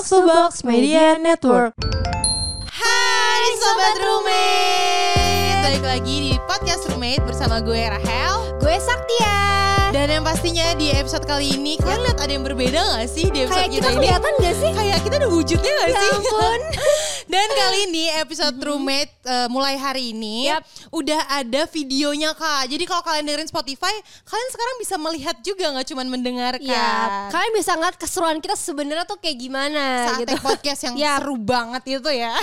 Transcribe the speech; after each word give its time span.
Box 0.00 0.08
to 0.16 0.24
Box 0.24 0.64
Media 0.64 1.20
Network. 1.20 1.76
Hai 2.72 3.44
Sobat 3.60 4.00
Roommate 4.00 5.60
Balik 5.60 5.84
lagi 5.84 6.16
di 6.24 6.32
podcast 6.48 6.88
Roommate 6.88 7.20
bersama 7.28 7.60
gue 7.60 7.76
Rahel 7.84 8.56
Gue 8.64 8.80
Saktia. 8.80 9.69
Dan 9.90 10.06
yang 10.08 10.22
pastinya 10.22 10.70
di 10.72 10.86
episode 10.88 11.26
kali 11.26 11.58
ini 11.58 11.74
Kalian 11.74 12.06
lihat 12.06 12.18
ada 12.20 12.30
yang 12.30 12.46
berbeda 12.46 12.78
gak 12.78 13.10
sih 13.10 13.26
di 13.26 13.42
episode 13.42 13.58
Kayak 13.58 13.70
kita 13.72 13.88
ini? 13.88 13.96
kelihatan 13.98 14.32
gak 14.38 14.54
sih? 14.56 14.70
Kayak 14.70 14.98
kita 15.02 15.14
ada 15.16 15.28
wujudnya 15.28 15.72
gak 15.72 15.88
Ya 15.88 15.98
sih? 15.98 16.10
ampun. 16.14 16.60
Dan 17.30 17.46
kali 17.48 17.78
ini 17.86 18.04
episode 18.16 18.58
Roommate 18.58 19.12
eh, 19.20 19.46
mulai 19.46 19.74
hari 19.74 20.10
ini 20.10 20.46
Yap. 20.46 20.62
Udah 20.90 21.20
ada 21.28 21.62
videonya 21.66 22.30
kak 22.32 22.66
Jadi 22.66 22.84
kalau 22.84 23.02
kalian 23.02 23.22
dengerin 23.24 23.46
Spotify 23.46 23.90
Kalian 24.22 24.48
sekarang 24.50 24.76
bisa 24.78 24.94
melihat 24.96 25.36
juga 25.40 25.64
gak 25.72 25.86
cuman 25.88 26.06
mendengarkan 26.08 26.62
Ya, 26.62 27.26
kalian 27.28 27.52
bisa 27.52 27.74
ngeliat 27.74 27.96
keseruan 27.96 28.38
kita 28.38 28.54
sebenarnya 28.54 29.02
tuh 29.04 29.18
kayak 29.18 29.38
gimana 29.40 29.82
saat 30.08 30.22
gitu. 30.22 30.38
podcast 30.38 30.80
yang 30.84 30.94
Ya. 31.00 31.16
seru 31.16 31.34
banget 31.34 31.82
itu 31.98 32.10
ya. 32.10 32.34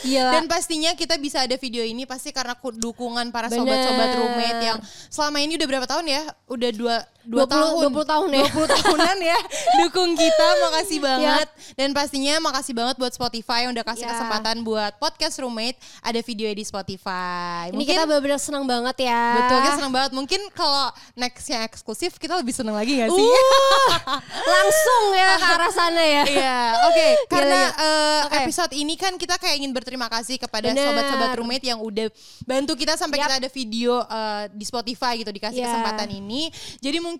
Gila. 0.00 0.30
Dan 0.34 0.44
pastinya 0.46 0.90
kita 0.92 1.14
bisa 1.16 1.38
ada 1.40 1.54
video 1.54 1.82
ini 1.82 2.02
pasti 2.02 2.30
karena 2.30 2.54
ku- 2.54 2.72
dukungan 2.72 3.28
para 3.28 3.46
sobat-sobat 3.46 4.10
roommate 4.16 4.62
yang 4.64 4.78
selama 5.06 5.38
ini 5.38 5.54
udah 5.54 5.68
berapa 5.68 5.86
tahun 5.86 6.06
ya? 6.08 6.22
Udah 6.46 6.70
dua 6.72 6.95
the 6.96 7.15
dua 7.26 7.44
20 7.44 7.52
tahun. 7.52 7.74
20 7.90 8.12
tahun 8.12 8.28
ya. 8.30 8.46
20 8.54 8.76
tahunan 8.78 9.16
ya 9.20 9.38
dukung 9.82 10.10
kita. 10.14 10.46
Makasih 10.62 10.98
banget. 10.98 11.46
Dan 11.74 11.90
pastinya 11.90 12.34
makasih 12.40 12.72
banget 12.72 12.96
buat 12.96 13.10
Spotify 13.10 13.66
yang 13.66 13.74
udah 13.74 13.84
kasih 13.84 14.04
Ya. 14.06 14.14
kesempatan 14.14 14.62
buat 14.62 14.94
podcast 14.96 15.34
roommate 15.38 15.74
ada 16.00 16.20
video 16.20 16.46
di 16.48 16.62
Spotify. 16.62 17.68
Ini 17.68 17.82
kita 17.82 18.06
benar-benar 18.06 18.38
senang 18.38 18.62
banget 18.62 19.02
ya. 19.02 19.24
Betul, 19.36 19.58
kita 19.60 19.74
seneng 19.76 19.90
banget. 19.90 20.10
Mungkin 20.12 20.40
kalau 20.52 20.86
nextnya 21.12 21.58
eksklusif, 21.62 22.14
kita 22.16 22.38
lebih 22.38 22.54
seneng 22.54 22.72
lagi 22.72 22.94
gak 22.96 23.10
sih? 23.10 23.26
Uh, 23.26 23.90
langsung 24.54 25.02
ya 25.12 25.30
ke 25.34 25.46
arah 25.48 25.72
sana 25.72 26.02
ya. 26.02 26.22
Iya, 26.24 26.56
oke. 26.86 27.06
Karena 27.26 27.60
Gila, 27.66 27.82
eh, 27.82 28.20
Oke. 28.22 28.36
episode 28.42 28.72
ini 28.72 28.94
kan 28.94 29.16
kita 29.16 29.34
kayak 29.36 29.56
ingin 29.56 29.72
berterima 29.72 30.06
kasih 30.06 30.36
kepada 30.36 30.70
sobat-sobat 30.70 31.34
roommate 31.34 31.66
yang 31.66 31.80
udah 31.80 32.06
bantu 32.44 32.76
kita 32.76 32.94
sampai 32.94 33.18
Yap. 33.18 33.24
kita 33.26 33.34
ada 33.40 33.48
video 33.50 33.92
eh, 34.00 34.44
di 34.52 34.62
Spotify 34.62 35.18
gitu 35.18 35.30
dikasih 35.30 35.58
Iya. 35.58 35.66
kesempatan 35.66 36.08
ini. 36.12 36.46
Jadi 36.78 36.98
mungkin 36.98 37.15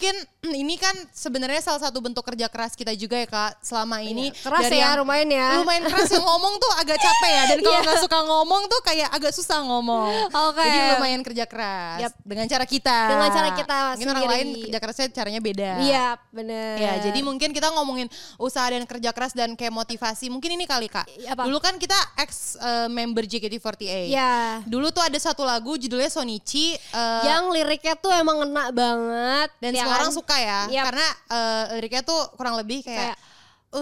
ini 0.47 0.75
kan 0.77 0.95
sebenarnya 1.11 1.59
salah 1.59 1.81
satu 1.81 1.99
bentuk 1.99 2.23
kerja 2.23 2.47
keras 2.47 2.73
kita 2.73 2.93
juga 2.93 3.17
ya 3.17 3.27
kak 3.27 3.59
selama 3.61 3.99
ini. 4.01 4.31
Iya, 4.31 4.43
keras 4.43 4.63
dari 4.63 4.79
ya, 4.79 4.85
yang- 4.87 4.99
lumayan 5.01 5.29
ya. 5.29 5.49
Lumayan 5.59 5.85
keras 5.85 6.09
yang 6.09 6.23
ngomong 6.23 6.55
tuh 6.57 6.73
agak 6.77 6.97
capek 6.97 7.31
ya. 7.31 7.43
Dan 7.47 7.59
kalau 7.61 7.75
Iya. 7.75 7.85
nggak 7.85 8.01
suka 8.01 8.19
ngomong 8.23 8.63
tuh 8.67 8.81
kayak 8.83 9.09
agak 9.11 9.33
susah 9.33 9.59
ngomong. 9.61 10.13
Oke. 10.31 10.63
Jadi 10.63 10.79
lumayan 10.95 11.21
kerja 11.21 11.45
keras 11.45 11.99
Yap. 12.01 12.13
dengan 12.23 12.47
cara 12.47 12.65
kita. 12.65 12.99
Dengan 13.09 13.29
cara 13.31 13.49
kita 13.53 13.79
Mungkin 13.97 14.09
orang 14.09 14.25
lain 14.29 14.47
kerja 14.63 14.79
kerasnya 14.79 15.07
caranya 15.11 15.41
beda. 15.41 15.71
Iya, 15.81 16.07
bener. 16.31 16.75
Ya, 16.77 16.93
jadi 17.01 17.19
mungkin 17.21 17.51
kita 17.51 17.73
ngomongin 17.73 18.07
usaha 18.37 18.67
dan 18.67 18.85
kerja 18.85 19.11
keras 19.11 19.33
dan 19.33 19.55
kayak 19.55 19.73
motivasi. 19.73 20.29
Mungkin 20.29 20.55
ini 20.55 20.65
kali 20.65 20.87
Kak. 20.87 21.07
Apa? 21.27 21.43
Dulu 21.45 21.59
kan 21.59 21.77
kita 21.77 21.97
ex 22.19 22.55
eh, 22.57 22.87
member 22.87 23.25
JKT48. 23.25 24.09
Ya. 24.09 24.61
Dulu 24.63 24.91
tuh 24.91 25.01
ada 25.01 25.17
satu 25.17 25.43
lagu 25.43 25.75
judulnya 25.75 26.07
Sonichi 26.07 26.75
eh, 26.75 27.23
Yang 27.25 27.45
liriknya 27.53 27.95
tuh 27.95 28.11
emang 28.11 28.43
ngena 28.43 28.69
banget. 28.69 29.49
dan 29.59 29.73
ya 29.73 29.86
semua 29.87 29.95
kan? 29.95 30.03
orang 30.03 30.15
suka 30.15 30.37
ya. 30.37 30.61
Yap. 30.69 30.85
Karena 30.91 31.07
eh, 31.29 31.65
liriknya 31.79 32.03
tuh 32.03 32.21
kurang 32.35 32.55
lebih 32.59 32.83
kayak, 32.83 33.15
Kayak 33.15 33.17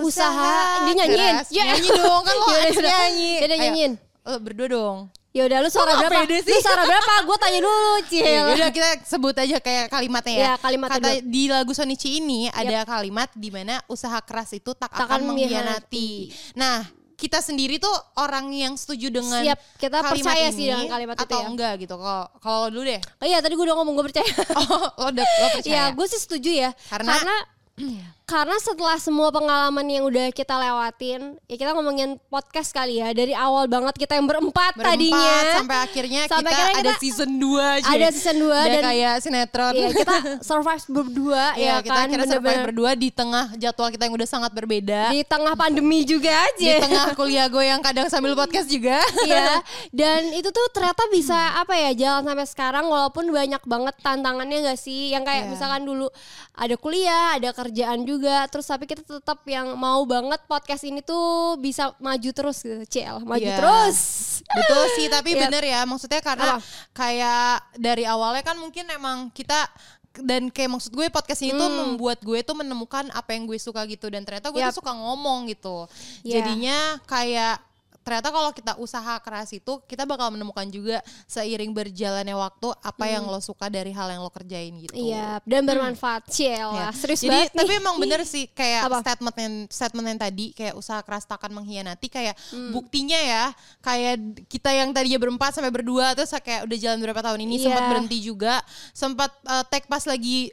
usaha, 0.00 0.55
dia 0.84 0.94
nyanyiin. 0.94 1.34
keras. 1.34 1.47
Ya. 1.48 1.64
Nyanyi 1.70 1.88
dong 1.91 2.22
kan 2.22 2.34
lo 2.34 2.47
Yaudah, 2.55 2.92
nyanyi. 3.00 3.33
Ayo, 3.38 3.47
nyanyiin. 3.48 3.92
lo 4.22 4.36
berdua 4.38 4.69
dong. 4.69 4.98
Ya 5.34 5.42
udah 5.44 5.58
lu 5.60 5.69
suara 5.69 5.98
berapa? 5.98 6.30
sih? 6.30 6.47
Lu 6.47 6.62
suara 6.62 6.86
berapa? 6.86 7.12
Gue 7.27 7.36
tanya 7.42 7.58
dulu, 7.58 7.92
Cil. 8.06 8.22
Ya 8.22 8.47
udah 8.47 8.70
kita 8.70 9.02
sebut 9.02 9.34
aja 9.34 9.58
kayak 9.58 9.91
kalimatnya 9.91 10.30
ya. 10.30 10.38
Iya, 10.38 10.52
kalimatnya 10.62 10.94
Kata 10.94 11.10
dulu. 11.10 11.27
di 11.27 11.42
lagu 11.50 11.72
Sonichi 11.75 12.22
ini 12.22 12.47
ada 12.48 12.86
kalimat 12.86 13.27
di 13.34 13.50
mana 13.50 13.82
usaha 13.91 14.14
keras 14.22 14.55
itu 14.55 14.70
tak, 14.78 14.94
Tak 14.94 15.10
akan 15.10 15.27
mengkhianati. 15.27 16.30
Nah, 16.55 16.86
kita 17.15 17.39
sendiri 17.39 17.79
tuh 17.79 17.91
orang 18.17 18.51
yang 18.51 18.75
setuju 18.75 19.09
dengan 19.09 19.41
Siap, 19.41 19.59
kita 19.79 19.98
kalimat 19.98 20.15
percaya 20.27 20.47
ini 20.47 20.57
sih 20.57 20.67
dengan 20.69 20.91
kalimat 20.91 21.17
itu 21.17 21.25
atau 21.25 21.39
ya. 21.39 21.47
enggak 21.47 21.73
gitu. 21.79 21.95
Kalau 21.95 22.23
kalau 22.39 22.67
dulu 22.69 22.83
deh. 22.84 23.01
Oh 23.19 23.27
iya, 23.27 23.39
tadi 23.39 23.55
gue 23.55 23.65
udah 23.65 23.77
ngomong 23.77 23.94
gue 23.94 24.06
percaya. 24.09 24.27
Oh, 24.61 24.84
lo 24.99 25.06
udah 25.11 25.25
lo 25.25 25.47
percaya. 25.55 25.72
Ya, 25.72 25.84
gue 25.91 26.06
sih 26.06 26.19
setuju 26.19 26.50
ya. 26.50 26.71
Karena- 26.88 27.15
karena 27.15 27.37
karena 28.25 28.57
setelah 28.57 28.97
semua 28.97 29.29
pengalaman 29.29 29.85
yang 29.85 30.05
udah 30.05 30.29
kita 30.31 30.57
lewatin, 30.57 31.37
ya 31.45 31.57
kita 31.57 31.71
ngomongin 31.71 32.17
podcast 32.27 32.73
kali 32.73 32.97
ya 32.97 33.12
dari 33.12 33.31
awal 33.31 33.65
banget 33.67 33.93
kita 33.97 34.17
yang 34.17 34.25
berempat, 34.25 34.73
Berempat, 34.73 34.97
tadinya 34.97 35.37
sampai 35.55 35.79
akhirnya 35.79 36.21
Sampai 36.25 36.41
kita 36.49 36.57
akhirnya 36.57 36.81
ada 36.81 36.89
kita- 36.91 37.03
season 37.05 37.31
2 37.37 37.77
aja. 37.77 37.89
ada 37.91 38.07
season 38.09 38.37
2 38.39 38.49
Udah 38.49 38.65
dan 38.65 38.83
kayak 38.83 39.15
sinetron. 39.21 39.73
Iya, 39.75 39.89
kita 39.93 40.17
survive 40.41 40.85
berdua 40.89 41.45
Iya, 41.55 41.69
ya 41.69 41.75
kita 41.81 41.93
kan 41.93 42.05
akhirnya 42.07 42.29
survive 42.33 42.61
berdua 42.65 42.91
di 42.95 43.09
tengah 43.11 43.45
jadwal 43.55 43.89
kita 43.89 44.03
yang 44.03 44.15
udah 44.15 44.29
sangat 44.31 44.53
berbeda. 44.53 45.01
di 45.11 45.21
tengah 45.23 45.53
pandemi 45.55 46.01
juga 46.03 46.33
Di 46.56 46.65
aja. 46.65 46.81
tengah 46.81 47.06
kuliah 47.12 47.47
gue 47.47 47.61
yang 47.62 47.81
kadang 47.81 48.09
sambil 48.09 48.33
podcast 48.33 48.67
juga. 48.67 49.05
Iya, 49.29 49.61
dan 50.01 50.33
itu 50.33 50.49
tuh 50.49 50.65
ternyata 50.71 51.05
bisa 51.09 51.37
apa 51.55 51.77
ya 51.77 51.93
jalan 51.93 52.25
sampai 52.25 52.47
sekarang 52.47 52.85
walaupun 52.87 53.29
banyak 53.29 53.61
banget 53.62 53.95
tantangannya 54.01 54.65
gak 54.65 54.81
sih? 54.81 55.12
Yang 55.12 55.25
kayak 55.25 55.43
Iya. 55.43 55.51
misalkan 55.53 55.83
dulu 55.83 56.09
ada 56.55 56.75
kuliah, 56.77 57.35
ada 57.35 57.51
kerjaan 57.51 58.01
juga, 58.01 58.12
terus 58.20 58.66
tapi 58.66 58.84
kita 58.84 59.02
tetap 59.02 59.42
yang 59.47 59.75
mau 59.75 60.02
banget 60.04 60.38
podcast 60.44 60.82
ini 60.82 61.00
tuh 61.00 61.56
bisa 61.56 61.91
maju 61.98 62.30
terus 62.30 62.62
gitu, 62.62 62.82
CL, 62.86 63.22
maju 63.22 63.42
Iya. 63.42 63.58
terus. 63.58 63.98
Betul 64.44 64.82
sih, 64.94 65.06
tapi 65.08 65.30
Iya. 65.36 65.41
bener 65.48 65.62
ya. 65.64 65.80
Maksudnya 65.82 66.20
karena 66.20 66.58
Apa? 66.58 66.64
kayak 66.92 67.50
dari 67.78 68.04
awalnya 68.04 68.42
kan 68.42 68.56
mungkin 68.56 68.84
emang 68.91 69.30
kita 69.30 69.66
dan 70.14 70.47
kayak 70.47 70.70
maksud 70.70 70.94
gue 70.94 71.10
podcast 71.10 71.42
ini 71.42 71.50
tuh 71.50 71.66
membuat 71.66 72.22
gue 72.22 72.38
tuh 72.47 72.54
menemukan 72.54 73.10
apa 73.10 73.34
yang 73.34 73.50
gue 73.50 73.58
suka 73.58 73.82
gitu 73.91 74.06
dan 74.06 74.22
ternyata 74.22 74.54
gue 74.54 74.62
Yap. 74.62 74.70
tuh 74.70 74.78
suka 74.78 74.94
ngomong 74.94 75.50
gitu. 75.50 75.91
Iya. 76.22 76.38
Jadinya 76.38 76.78
kayak 77.06 77.58
ternyata 78.04 78.28
kalau 78.28 78.53
kita 78.53 78.76
usaha 78.76 79.16
keras 79.19 79.50
itu 79.50 79.81
kita 79.84 80.04
bakal 80.04 80.28
menemukan 80.28 80.69
juga 80.69 81.00
seiring 81.25 81.72
berjalannya 81.72 82.37
waktu 82.37 82.69
apa 82.76 83.04
yang 83.06 83.25
lo 83.25 83.41
suka 83.41 83.66
dari 83.66 83.91
hal 83.91 84.06
yang 84.06 84.20
lo 84.20 84.28
kerjain 84.28 84.76
gitu. 84.78 84.92
Iya, 84.92 85.41
dan 85.42 85.65
bermanfaat, 85.65 86.28
CL. 86.28 86.70
Ya. 86.70 86.88
Serius 86.93 87.20
Jadi 87.20 87.32
banget 87.32 87.50
tapi 87.50 87.72
nih. 87.72 87.81
emang 87.81 87.97
bener 87.97 88.20
sih 88.22 88.44
kayak 88.47 88.82
Apa? 88.84 89.00
statement 89.00 89.37
yang 89.37 89.54
statement 89.66 90.06
yang 90.06 90.20
tadi 90.20 90.47
kayak 90.53 90.75
usaha 90.75 91.00
keras 91.00 91.25
takkan 91.25 91.50
mengkhianati 91.50 92.06
kayak 92.06 92.37
Hmm. 92.47 92.70
buktinya 92.70 93.16
ya 93.16 93.44
kayak 93.81 94.20
kita 94.47 94.69
yang 94.70 94.93
tadinya 94.93 95.16
berempat 95.16 95.50
sampai 95.50 95.72
berdua 95.72 96.12
terus 96.12 96.28
kayak 96.37 96.69
udah 96.69 96.76
jalan 96.76 97.00
berapa 97.00 97.20
tahun 97.22 97.41
ini 97.41 97.54
Iya. 97.56 97.64
sempat 97.66 97.82
berhenti 97.88 98.19
juga 98.20 98.54
sempat 98.91 99.31
uh, 99.43 99.64
tag 99.64 99.88
pas 99.88 100.04
lagi 100.04 100.53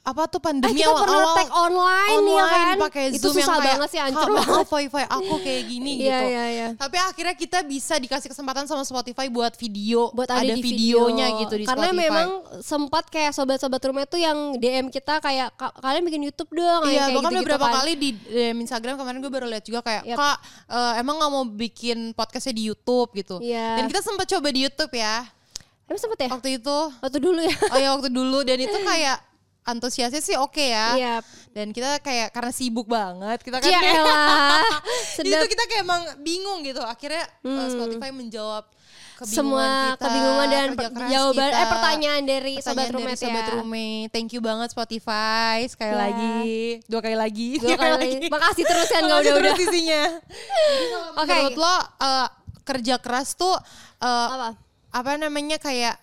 apa 0.00 0.22
tuh 0.24 0.38
Eh, 0.38 0.44
pandemi 0.44 0.76
kita 0.76 0.88
pernah 0.88 1.04
awal-awal 1.04 1.36
tag 1.36 1.50
online, 1.50 2.22
ya 2.24 2.44
kan? 2.44 2.76
pakai 2.82 3.04
Itu 3.10 3.18
Zoom 3.24 3.34
yang 3.34 3.44
susah 3.44 3.56
kayak, 3.56 3.68
banget 3.72 3.88
sih, 3.88 3.98
"Kak, 3.98 4.06
hancur 4.06 4.28
banget." 4.30 4.66
wifi 4.70 5.04
aku 5.06 5.34
kayak 5.38 5.62
gini 5.64 5.90
Iya, 5.90 5.98
gitu. 5.98 6.24
iya, 6.26 6.44
iya. 6.48 6.68
Tapi 6.74 6.96
akhirnya 6.98 7.34
kita 7.34 7.58
bisa 7.62 7.94
dikasih 7.96 8.28
kesempatan 8.28 8.64
sama 8.64 8.82
Spotify 8.82 9.26
buat 9.26 9.52
video, 9.54 10.08
buat 10.10 10.26
ada, 10.26 10.44
di 10.44 10.58
videonya 10.58 11.26
video. 11.26 11.40
gitu 11.40 11.54
di 11.54 11.64
Karena 11.64 11.88
Spotify. 11.88 12.04
memang 12.04 12.28
sempat 12.60 13.04
kayak 13.06 13.32
sobat-sobat 13.32 13.80
rumah 13.82 14.02
itu 14.02 14.16
yang 14.16 14.36
DM 14.54 14.86
kita 14.88 15.18
kayak 15.18 15.48
"Ka- 15.52 15.74
kalian 15.74 16.02
bikin 16.02 16.22
YouTube 16.24 16.50
dong 16.52 16.82
Iya, 16.84 16.88
kayak 17.04 17.08
bahkan 17.14 17.16
gitu-gitu 17.28 17.42
beberapa 17.44 17.66
kan. 17.66 17.74
kali 17.76 17.92
di 17.94 18.08
DM 18.14 18.56
Instagram 18.60 18.94
kemarin 18.96 19.18
gue 19.18 19.30
baru 19.30 19.46
lihat 19.46 19.62
juga 19.62 19.80
kayak 19.80 20.02
Yap. 20.04 20.16
kak 20.16 20.36
eh, 20.68 20.92
emang 20.96 21.14
nggak 21.16 21.30
mau 21.30 21.44
bikin 21.44 21.98
podcastnya 22.12 22.54
di 22.54 22.64
YouTube 22.66 23.10
gitu. 23.14 23.36
Iya. 23.38 23.76
Dan 23.76 23.84
kita 23.86 24.00
sempat 24.00 24.26
coba 24.26 24.48
di 24.48 24.60
YouTube 24.62 24.94
ya 24.94 25.26
Emang 25.84 25.96
sempet 25.98 26.18
ya? 26.18 26.28
waktu 26.30 26.48
itu. 26.54 26.78
Waktu 26.94 27.18
dulu 27.18 27.40
ya. 27.40 27.56
Oh 27.66 27.78
ya 27.78 27.88
waktu 27.90 28.08
dulu 28.08 28.38
dan 28.42 28.58
itu 28.58 28.76
kayak 28.78 29.16
antusiasnya 29.62 30.18
sih 30.18 30.34
oke 30.34 30.60
ya. 30.60 30.88
Iya. 30.94 31.14
Dan 31.50 31.70
kita 31.70 31.98
kayak 31.98 32.30
karena 32.30 32.50
sibuk 32.50 32.86
banget 32.86 33.40
kita 33.40 33.58
kan 33.58 33.66
Ya 33.66 33.78
kayak. 33.78 34.04
Jadi 35.14 35.28
Sedap. 35.28 35.40
itu 35.40 35.46
kita 35.50 35.64
kayak 35.66 35.82
emang 35.82 36.02
bingung 36.18 36.60
gitu. 36.60 36.80
Akhirnya 36.80 37.24
eh, 37.42 37.68
Spotify 37.68 38.10
menjawab 38.10 38.64
kebingungan 39.16 39.34
Semua 39.34 39.66
kita, 39.90 40.04
kebingungan 40.04 40.46
dan 40.46 40.68
jawaban 41.10 41.50
kita. 41.50 41.58
eh 41.58 41.66
pertanyaan 41.66 42.22
dari 42.22 42.54
sobat 42.56 42.62
Pertanyaan 42.62 42.86
dari 42.86 42.94
roommate 42.94 43.18
sobat 43.20 43.42
ya. 43.42 43.52
roommate. 43.52 44.08
Thank 44.08 44.30
you 44.30 44.40
banget 44.40 44.68
Spotify 44.70 45.56
sekali 45.64 45.90
Ya. 45.90 45.98
lagi, 46.00 46.58
dua 46.86 47.00
kali 47.02 47.16
lagi, 47.16 47.48
Dua 47.58 47.74
kali. 47.74 48.10
Makasih 48.26 48.64
terus 48.64 48.86
kan 48.86 49.02
nggak 49.04 49.18
Makasih 49.18 49.32
udah-udah. 49.34 49.54
isinya. 49.60 50.02
Oke. 51.20 51.34
Menurut 51.34 51.56
lo 51.56 51.74
eh, 51.98 52.28
kerja 52.62 52.94
keras 52.98 53.34
tuh 53.34 53.56
eh, 53.98 54.28
Apa? 54.30 54.48
apa 54.88 55.10
namanya 55.16 55.58
kayak 55.58 55.98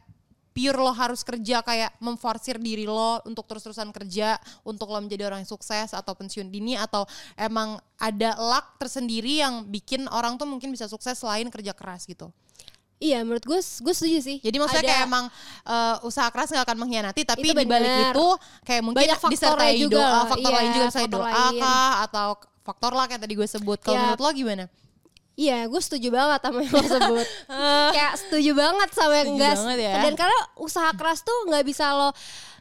pure 0.56 0.80
lo 0.80 0.96
harus 0.96 1.20
kerja 1.20 1.60
kayak 1.60 2.00
memforsir 2.00 2.56
diri 2.56 2.88
lo 2.88 3.20
untuk 3.28 3.44
terus-terusan 3.44 3.92
kerja 3.92 4.40
untuk 4.64 4.88
lo 4.88 5.04
menjadi 5.04 5.28
orang 5.28 5.44
yang 5.44 5.52
sukses 5.52 5.92
atau 5.92 6.16
pensiun 6.16 6.48
dini 6.48 6.80
atau 6.80 7.04
emang 7.36 7.76
ada 8.00 8.40
luck 8.40 8.80
tersendiri 8.80 9.44
yang 9.44 9.68
bikin 9.68 10.08
orang 10.08 10.40
tuh 10.40 10.48
mungkin 10.48 10.72
bisa 10.72 10.88
sukses 10.88 11.20
selain 11.20 11.52
kerja 11.52 11.76
keras 11.76 12.08
gitu. 12.08 12.32
Iya, 12.96 13.28
menurut 13.28 13.44
gue 13.44 13.60
gue 13.60 13.94
setuju 13.94 14.24
sih. 14.24 14.38
Jadi 14.40 14.56
maksudnya 14.56 14.88
Ada- 14.88 14.92
kayak 14.96 15.04
emang 15.04 15.26
eh, 15.68 15.96
usaha 16.08 16.32
keras 16.32 16.48
nggak 16.48 16.64
akan 16.64 16.78
mengkhianati 16.80 17.22
tapi 17.28 17.52
Itu 17.52 17.60
di 17.60 17.68
balik 17.68 17.92
itu 18.16 18.28
kayak 18.64 18.82
mungkin 18.82 19.04
Banyak 19.04 19.20
disertai 19.28 19.76
juga 19.76 20.00
doa, 20.00 20.08
loh. 20.08 20.24
faktor 20.32 20.52
Iya, 20.52 20.58
lain 20.58 20.70
juga 20.72 20.86
misalnya 20.88 21.10
faktor 21.12 21.20
doa 21.20 21.36
lain. 21.36 21.60
kah 21.60 21.94
atau 22.08 22.28
faktor 22.64 22.92
luck 22.96 23.10
yang 23.12 23.20
tadi 23.20 23.34
gue 23.36 23.48
sebut. 23.52 23.78
Kalau 23.84 23.92
Iya. 23.94 24.02
menurut 24.08 24.22
lo 24.24 24.30
gimana? 24.32 24.66
Iya, 25.36 25.68
gue 25.68 25.78
setuju 25.78 26.10
banget 26.10 26.40
sama 26.42 26.60
yang 26.60 26.72
lo 26.72 26.88
sebut. 26.88 27.28
Kayak 27.96 28.14
setuju 28.18 28.52
banget 28.52 28.90
sama 28.92 29.14
yang 29.16 29.30
enggak. 29.36 29.56
ya. 29.76 29.94
Dan 30.02 30.14
karena 30.16 30.40
usaha 30.56 30.90
keras 30.92 31.20
tuh 31.22 31.36
nggak 31.46 31.64
bisa 31.64 31.92
lo 31.92 32.10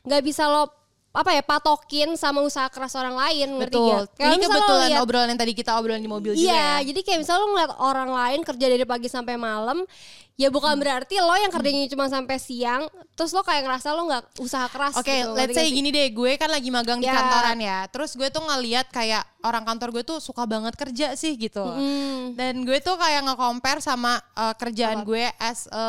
nggak 0.05 0.23
bisa 0.23 0.44
lo 0.44 0.69
apa 1.11 1.31
ya 1.31 1.41
patokin 1.41 2.19
sama 2.19 2.43
usaha 2.43 2.67
keras 2.67 2.91
orang 2.93 3.15
lain 3.15 3.62
ngerti 3.62 3.79
Betul. 3.79 4.03
gak? 4.03 4.19
Kayak 4.19 4.26
Ini 4.26 4.37
kebetulan 4.43 4.88
liat- 4.91 5.03
obrolan 5.06 5.29
yang 5.31 5.38
tadi 5.38 5.53
kita 5.55 5.71
obrolan 5.79 6.03
di 6.03 6.11
mobil 6.11 6.35
juga 6.35 6.50
Iya, 6.50 6.59
ya. 6.82 6.91
jadi 6.91 7.00
kayak 7.00 7.19
misalnya 7.23 7.38
lo 7.38 7.49
ngeliat 7.49 7.73
orang 7.79 8.11
lain 8.11 8.41
kerja 8.43 8.67
dari 8.67 8.82
pagi 8.82 9.06
sampai 9.06 9.38
malam, 9.38 9.87
ya 10.34 10.50
bukan 10.50 10.75
berarti 10.75 11.14
lo 11.22 11.31
yang 11.38 11.48
kerjanya 11.48 11.86
cuma 11.86 12.10
sampai 12.10 12.42
siang, 12.42 12.90
terus 13.14 13.31
lo 13.31 13.46
kayak 13.46 13.62
ngerasa 13.62 13.94
lo 13.94 14.02
nggak 14.10 14.25
usaha 14.42 14.66
keras. 14.66 14.98
Oke, 14.98 15.22
gitu, 15.22 15.31
let's 15.31 15.54
say 15.54 15.70
gini 15.70 15.94
deh, 15.94 16.10
gue 16.10 16.34
kan 16.34 16.50
lagi 16.50 16.75
magang 16.75 16.98
di 16.98 17.06
Ya. 17.06 17.14
kantoran 17.14 17.58
ya. 17.62 17.78
Terus 17.86 18.19
gue 18.19 18.26
tuh 18.34 18.42
ngeliat 18.42 18.90
kayak 18.90 19.22
orang 19.46 19.62
kantor 19.62 19.88
gue 19.94 20.02
tuh 20.02 20.19
suka 20.19 20.42
banget 20.42 20.75
kerja 20.75 21.14
sih 21.14 21.38
gitu. 21.38 21.62
Hmm. 21.62 22.34
Dan 22.34 22.66
gue 22.66 22.82
tuh 22.82 22.98
kayak 22.98 23.31
nge-compare 23.31 23.78
sama 23.78 24.19
uh, 24.34 24.56
kerjaan 24.58 25.06
gue 25.06 25.22
as 25.38 25.70
a 25.70 25.84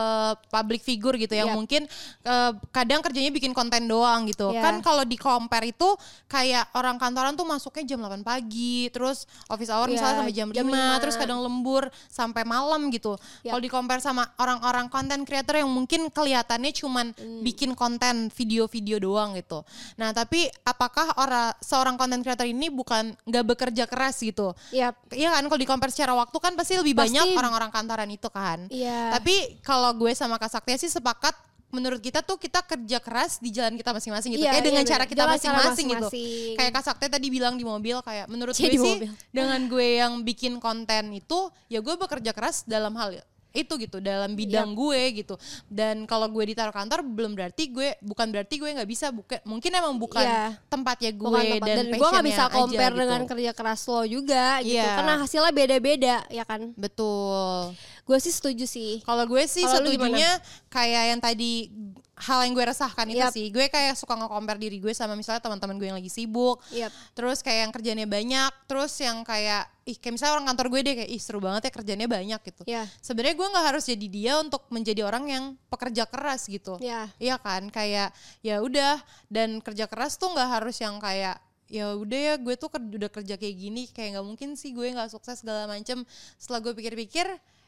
public 0.53 0.85
figure 0.85 1.17
gitu 1.17 1.33
yang 1.33 1.49
Yap. 1.49 1.57
mungkin 1.57 1.81
uh, 2.27 2.53
kadang 2.69 3.01
kerjanya 3.01 3.33
bikin 3.33 3.49
konten 3.49 3.89
doang 3.89 4.29
gitu. 4.29 4.53
Ya. 4.53 4.61
Kan 4.61 4.85
kalau 4.85 5.01
di 5.07 5.17
compare 5.17 5.73
itu 5.73 5.89
kayak 6.29 6.69
orang 6.77 7.01
kantoran 7.01 7.33
tuh 7.33 7.47
masuknya 7.47 7.95
jam 7.95 8.03
8 8.03 8.21
pagi, 8.21 8.91
terus 8.93 9.25
office 9.49 9.73
hour 9.73 9.87
Ya, 9.89 9.97
misalnya 9.97 10.15
sampai 10.21 10.35
jam, 10.35 10.47
jam 10.53 10.67
5, 10.67 10.69
lima. 10.69 11.01
terus 11.01 11.15
kadang 11.17 11.39
lembur 11.41 11.87
sampai 12.11 12.45
malam 12.45 12.91
gitu. 12.93 13.15
Yap. 13.41 13.55
Kalau 13.55 13.61
di 13.63 13.71
compare 13.71 14.03
sama 14.03 14.34
orang-orang 14.37 14.87
content 14.87 15.23
creator 15.23 15.55
yang 15.55 15.67
mungkin 15.67 16.07
kelihatannya 16.09 16.71
cuman 16.71 17.07
Hmm. 17.15 17.41
bikin 17.41 17.71
konten 17.73 18.27
video-video 18.29 18.99
doang 18.99 19.35
gitu. 19.35 19.63
Nah, 19.95 20.11
tapi 20.11 20.45
apakah 20.61 21.15
orang 21.15 21.53
seorang 21.59 21.95
content 21.95 22.21
creator 22.21 22.43
ini 22.43 22.67
bukan 22.67 23.15
nggak 23.23 23.45
bekerja 23.45 23.83
keras 23.85 24.19
gitu? 24.19 24.51
Yap. 24.69 24.95
Iya 25.09 25.31
kan 25.35 25.43
kalau 25.45 25.59
di 25.59 25.67
compare 25.67 25.91
secara 25.91 26.13
waktu 26.13 26.37
kan 26.37 26.53
pasti 26.53 26.75
lebih 26.75 26.93
Pasti. 26.93 27.15
banyak 27.15 27.25
orang-orang 27.33 27.71
kantoran 27.71 28.09
itu 28.09 28.27
kan. 28.27 28.67
Iya. 28.67 29.15
Tapi 29.15 29.59
kalau 29.61 29.91
gue 29.93 30.11
sama 30.11 30.35
Kak 30.35 30.51
Saktia 30.51 30.75
sih 30.75 30.89
sepakat 30.89 31.35
menurut 31.73 31.99
kita 31.99 32.23
tuh 32.23 32.39
kita 32.39 32.63
kerja 32.63 33.03
keras 33.03 33.35
di 33.43 33.51
jalan 33.51 33.75
kita 33.75 33.91
masing-masing 33.91 34.31
gitu. 34.31 34.47
Iya, 34.47 34.51
kayak 34.55 34.63
iya, 34.63 34.67
dengan 34.71 34.83
bener. 34.85 34.93
cara 34.95 35.03
kita 35.03 35.23
Jalan 35.27 35.27
cara 35.27 35.35
masing-masing 35.35 35.85
gitu. 35.91 36.07
Kayak 36.55 36.71
Kak 36.71 36.83
Saktia 36.87 37.09
tadi 37.11 37.27
bilang 37.27 37.59
di 37.59 37.65
mobil 37.67 37.99
kayak 37.99 38.25
menurut 38.31 38.55
Cie, 38.55 38.71
gue 38.71 38.79
sih 38.79 38.95
mobil. 39.03 39.11
dengan 39.35 39.59
gue 39.67 39.87
yang 39.99 40.13
bikin 40.23 40.63
konten 40.63 41.11
itu 41.11 41.51
ya 41.67 41.83
gue 41.83 41.95
bekerja 41.99 42.31
keras 42.31 42.63
dalam 42.63 42.95
hal 42.95 43.19
itu 43.55 43.73
gitu 43.79 43.97
dalam 43.97 44.35
bidang 44.35 44.71
gue 44.71 45.01
gitu 45.15 45.35
dan 45.65 46.03
kalau 46.03 46.27
gue 46.27 46.43
ditaruh 46.45 46.69
kantor 46.69 47.01
belum 47.01 47.33
berarti 47.33 47.71
gue 47.71 47.95
bukan 48.03 48.27
berarti 48.29 48.55
gue 48.55 48.69
nggak 48.69 48.85
bisa 48.85 49.09
bukan 49.09 49.39
mungkin 49.43 49.71
emang 49.71 49.95
bukan 49.95 50.21
Iya. 50.21 50.59
tempatnya 50.67 51.11
gue 51.11 51.25
Bukan 51.25 51.43
tempat. 51.55 51.67
dan, 51.67 51.77
dan 51.77 51.87
gue 51.95 52.07
nggak 52.11 52.25
bisa 52.25 52.35
passionnya 52.35 52.51
aja 52.51 52.57
compare 52.59 52.93
gitu. 52.93 53.01
dengan 53.01 53.21
kerja 53.25 53.51
keras 53.51 53.81
lo 53.85 54.01
juga 54.03 54.45
gitu 54.59 54.75
Iya. 54.75 54.93
karena 54.99 55.13
hasilnya 55.17 55.51
beda-beda 55.51 56.15
ya 56.27 56.43
kan 56.43 56.61
betul 56.75 57.71
gue 58.05 58.17
sih 58.19 58.29
setuju 58.29 58.65
sih 58.65 59.01
Kalau 59.01 59.25
gue 59.25 59.43
sih 59.45 59.63
lu 59.63 59.71
setujunya 59.71 60.29
kayak 60.69 61.03
yang 61.09 61.19
tadi 61.19 61.71
hal 62.15 62.47
yang 62.47 62.55
gue 62.55 62.65
resahkan 62.65 63.05
itu 63.05 63.19
Yap. 63.19 63.33
sih. 63.35 63.51
Gue 63.51 63.67
kayak 63.67 63.93
suka 63.93 64.15
nge-compare 64.15 64.55
diri 64.55 64.79
gue 64.79 64.95
sama 64.95 65.13
misalnya 65.13 65.43
teman-teman 65.43 65.75
gue 65.75 65.87
yang 65.91 65.97
lagi 65.99 66.07
sibuk. 66.07 66.63
Yap. 66.71 66.87
Terus 67.11 67.43
kayak 67.43 67.59
yang 67.67 67.71
kerjanya 67.75 68.07
banyak, 68.07 68.51
terus 68.65 68.95
yang 68.99 69.19
kayak 69.21 69.67
ih 69.83 69.99
kayak 69.99 70.13
misalnya 70.15 70.33
orang 70.39 70.47
kantor 70.49 70.67
gue 70.71 70.79
deh 70.81 70.95
kayak 70.97 71.11
ih 71.11 71.21
seru 71.21 71.37
banget 71.37 71.67
ya 71.67 71.71
kerjanya 71.75 72.07
banyak 72.07 72.39
gitu. 72.41 72.63
ya 72.65 72.83
Sebenarnya 73.03 73.35
gue 73.35 73.47
nggak 73.51 73.65
harus 73.69 73.83
jadi 73.85 74.07
dia 74.07 74.33
untuk 74.39 74.63
menjadi 74.71 75.01
orang 75.03 75.23
yang 75.27 75.43
pekerja 75.67 76.07
keras 76.07 76.47
gitu. 76.47 76.79
ya 76.79 77.11
Iya 77.19 77.35
kan 77.37 77.67
kayak 77.67 78.15
ya 78.41 78.63
udah 78.63 78.97
dan 79.27 79.59
kerja 79.59 79.85
keras 79.85 80.15
tuh 80.15 80.31
nggak 80.31 80.49
harus 80.55 80.79
yang 80.79 80.97
kayak 80.97 81.37
ya 81.65 81.97
udah 81.97 82.19
ya 82.21 82.33
gue 82.37 82.53
tuh 82.55 82.69
ker- 82.69 82.93
udah 82.93 83.09
kerja 83.09 83.35
kayak 83.35 83.55
gini 83.57 83.89
kayak 83.89 84.15
nggak 84.15 84.25
mungkin 84.25 84.49
sih 84.53 84.69
gue 84.69 84.85
nggak 84.85 85.09
sukses 85.09 85.41
segala 85.41 85.65
macem 85.65 86.05
setelah 86.37 86.61
gue 86.61 86.73
pikir-pikir 86.73 87.25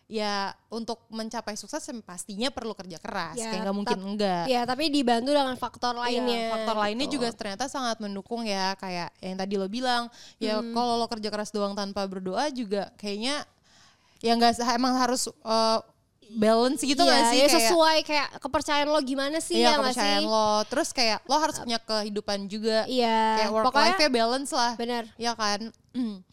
ya 0.08 0.56
untuk 0.68 1.04
mencapai 1.12 1.54
sukses 1.54 1.84
pastinya 2.02 2.48
perlu 2.48 2.72
kerja 2.72 2.96
keras. 2.96 3.36
Ya, 3.36 3.52
kayak 3.52 3.62
nggak 3.62 3.76
mungkin 3.76 4.00
enggak. 4.00 4.48
ya 4.48 4.64
tapi 4.64 4.88
dibantu 4.88 5.36
dengan 5.36 5.56
faktor 5.56 5.94
Iya, 5.94 6.02
lainnya 6.02 6.40
faktor 6.50 6.76
lainnya 6.80 7.06
gitu. 7.06 7.16
juga 7.20 7.28
ternyata 7.36 7.68
sangat 7.68 8.00
mendukung 8.00 8.48
ya 8.48 8.72
kayak 8.76 9.12
yang 9.20 9.36
tadi 9.36 9.54
lo 9.56 9.68
bilang. 9.68 10.08
Ya 10.38 10.58
Hmm. 10.58 10.72
kalau 10.72 10.96
lo 10.96 11.06
kerja 11.06 11.28
keras 11.28 11.52
doang 11.52 11.76
tanpa 11.76 12.08
berdoa 12.08 12.48
juga 12.50 12.88
kayaknya 12.96 13.44
ya 14.24 14.32
nggak 14.34 14.64
emang 14.74 14.96
harus 14.96 15.28
uh, 15.44 15.84
balance 16.30 16.84
gitu 16.84 17.00
nggak 17.00 17.24
sih? 17.32 17.40
ya 17.40 17.48
kayak 17.48 17.56
sesuai 17.68 17.98
kayak 18.04 18.28
kepercayaan 18.40 18.88
lo 18.88 19.00
gimana 19.00 19.40
sih 19.40 19.60
Iya 19.60 19.64
ya 19.64 19.72
nggak 19.76 19.92
kepercayaan 19.92 20.24
sih? 20.24 20.32
lo. 20.32 20.52
Terus 20.68 20.90
kayak 20.92 21.20
lo 21.24 21.36
harus 21.36 21.56
punya 21.60 21.80
kehidupan 21.80 22.40
juga. 22.48 22.88
Iya 22.88 23.20
Kayak 23.44 23.52
work 23.52 23.66
pokoknya 23.68 23.92
life-nya 23.92 24.10
balance 24.10 24.52
lah. 24.52 24.72
benar. 24.80 25.04
Ya 25.20 25.36
kan. 25.36 25.68